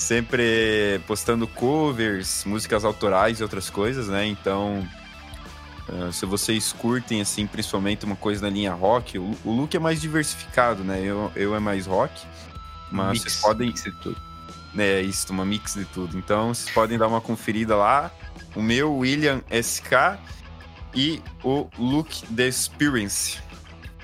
sempre 0.01 1.01
postando 1.07 1.47
covers, 1.47 2.45
músicas 2.45 2.85
autorais 2.85 3.41
e 3.41 3.43
outras 3.43 3.69
coisas, 3.69 4.09
né? 4.09 4.27
Então, 4.27 4.87
uh, 5.89 6.13
se 6.13 6.25
vocês 6.25 6.73
curtem, 6.73 7.21
assim, 7.21 7.47
principalmente 7.47 8.05
uma 8.05 8.17
coisa 8.17 8.43
na 8.43 8.51
linha 8.51 8.73
rock, 8.73 9.19
o, 9.19 9.37
o 9.45 9.53
look 9.53 9.77
é 9.77 9.79
mais 9.79 10.01
diversificado, 10.01 10.83
né? 10.83 11.01
Eu, 11.05 11.31
eu 11.37 11.55
é 11.55 11.61
mais 11.61 11.87
rock, 11.87 12.27
mas 12.91 13.13
mix, 13.13 13.23
vocês 13.23 13.41
podem... 13.41 13.67
Mix 13.69 13.85
de 13.85 13.93
tudo. 13.93 14.17
É, 14.79 15.03
isso, 15.03 15.33
uma 15.33 15.45
mix 15.45 15.75
de 15.75 15.85
tudo. 15.85 16.17
Então, 16.17 16.55
vocês 16.55 16.73
podem 16.73 16.97
dar 16.97 17.09
uma 17.09 17.21
conferida 17.21 17.77
lá. 17.77 18.11
O 18.55 18.63
meu, 18.63 18.97
William 18.97 19.43
SK, 19.51 20.19
e 20.95 21.23
o 21.43 21.69
Look 21.79 22.27
The 22.35 22.49
Experience. 22.49 23.39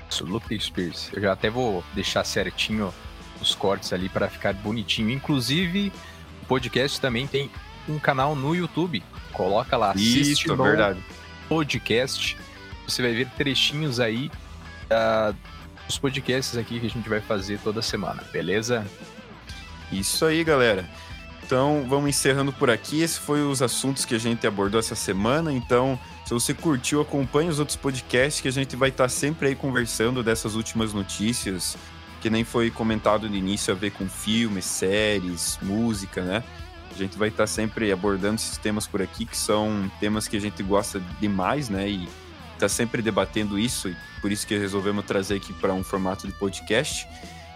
Isso, 0.09 0.25
Look 0.25 0.47
The 0.47 0.55
Experience. 0.55 1.09
Eu 1.13 1.21
já 1.21 1.33
até 1.33 1.49
vou 1.49 1.83
deixar 1.93 2.23
certinho 2.23 2.93
os 3.41 3.55
cortes 3.55 3.93
ali 3.93 4.09
para 4.09 4.29
ficar 4.29 4.53
bonitinho. 4.53 5.09
Inclusive, 5.09 5.91
o 6.41 6.45
podcast 6.45 6.99
também 6.99 7.27
tem 7.27 7.49
um 7.87 7.99
canal 7.99 8.35
no 8.35 8.55
YouTube. 8.55 9.03
Coloca 9.31 9.77
lá, 9.77 9.93
Isso, 9.95 10.51
é 10.51 10.55
verdade. 10.55 11.03
podcast. 11.47 12.37
Você 12.87 13.01
vai 13.01 13.13
ver 13.13 13.29
trechinhos 13.37 13.99
aí 13.99 14.31
uh, 14.91 15.35
dos 15.85 15.97
podcasts 15.97 16.57
aqui 16.57 16.79
que 16.79 16.87
a 16.87 16.89
gente 16.89 17.07
vai 17.07 17.21
fazer 17.21 17.59
toda 17.59 17.81
semana, 17.81 18.23
beleza? 18.31 18.85
Isso 19.91 20.25
aí, 20.25 20.43
galera. 20.43 20.87
Então, 21.43 21.85
vamos 21.87 22.09
encerrando 22.09 22.51
por 22.51 22.69
aqui. 22.69 23.01
Esse 23.01 23.19
foi 23.19 23.41
os 23.41 23.61
assuntos 23.61 24.03
que 24.03 24.13
a 24.13 24.19
gente 24.19 24.45
abordou 24.45 24.79
essa 24.79 24.95
semana. 24.95 25.51
Então, 25.53 25.97
se 26.25 26.33
você 26.33 26.53
curtiu, 26.53 26.99
acompanhe 26.99 27.49
os 27.49 27.57
outros 27.57 27.77
podcasts 27.77 28.41
que 28.41 28.49
a 28.49 28.51
gente 28.51 28.75
vai 28.75 28.89
estar 28.89 29.07
sempre 29.07 29.47
aí 29.47 29.55
conversando 29.55 30.21
dessas 30.21 30.55
últimas 30.55 30.93
notícias, 30.93 31.77
que 32.21 32.29
nem 32.29 32.43
foi 32.43 32.69
comentado 32.71 33.29
no 33.29 33.35
início 33.35 33.73
a 33.73 33.77
ver 33.77 33.91
com 33.91 34.07
filmes, 34.07 34.65
séries, 34.65 35.57
música, 35.61 36.21
né? 36.23 36.43
A 36.91 36.97
gente 36.97 37.17
vai 37.17 37.29
estar 37.29 37.45
sempre 37.45 37.91
abordando 37.91 38.35
esses 38.35 38.57
temas 38.57 38.87
por 38.87 39.01
aqui, 39.01 39.25
que 39.25 39.37
são 39.37 39.91
temas 39.99 40.27
que 40.27 40.35
a 40.35 40.41
gente 40.41 40.63
gosta 40.63 40.99
demais, 41.19 41.69
né? 41.69 41.87
E 41.87 42.09
está 42.53 42.67
sempre 42.67 43.01
debatendo 43.01 43.57
isso, 43.57 43.87
e 43.87 43.95
por 44.19 44.31
isso 44.31 44.47
que 44.47 44.57
resolvemos 44.57 45.05
trazer 45.05 45.35
aqui 45.35 45.53
para 45.53 45.73
um 45.73 45.83
formato 45.83 46.25
de 46.25 46.33
podcast. 46.33 47.07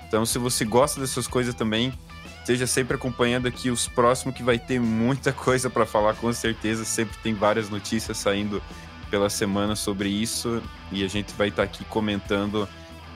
Então, 0.07 0.25
se 0.25 0.37
você 0.37 0.63
gosta 0.63 1.01
dessas 1.01 1.25
coisas 1.25 1.55
também, 1.55 1.91
esteja 2.39 2.67
sempre 2.67 2.95
acompanhando 2.95 3.47
aqui 3.47 3.71
os 3.71 3.87
próximos, 3.87 4.35
que 4.35 4.43
vai 4.43 4.59
ter 4.59 4.79
muita 4.79 5.33
coisa 5.33 5.69
para 5.69 5.85
falar, 5.85 6.13
com 6.15 6.31
certeza. 6.31 6.85
Sempre 6.85 7.17
tem 7.23 7.33
várias 7.33 7.69
notícias 7.69 8.17
saindo 8.17 8.61
pela 9.09 9.29
semana 9.29 9.75
sobre 9.75 10.07
isso, 10.07 10.61
e 10.91 11.03
a 11.03 11.07
gente 11.07 11.33
vai 11.33 11.47
estar 11.47 11.63
aqui 11.63 11.83
comentando 11.85 12.67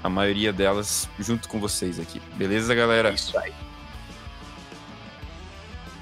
a 0.05 0.09
maioria 0.09 0.53
delas 0.53 1.09
junto 1.19 1.49
com 1.49 1.59
vocês 1.59 1.99
aqui. 1.99 2.21
Beleza, 2.35 2.75
galera? 2.75 3.11
Isso 3.11 3.35
aí. 3.37 3.51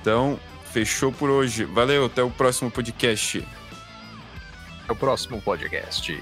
Então, 0.01 0.37
fechou 0.65 1.11
por 1.11 1.29
hoje. 1.29 1.63
Valeu, 1.63 2.05
até 2.05 2.21
o 2.21 2.29
próximo 2.29 2.69
podcast. 2.69 3.47
Até 4.83 4.91
o 4.91 4.95
próximo 4.95 5.41
podcast. 5.41 6.21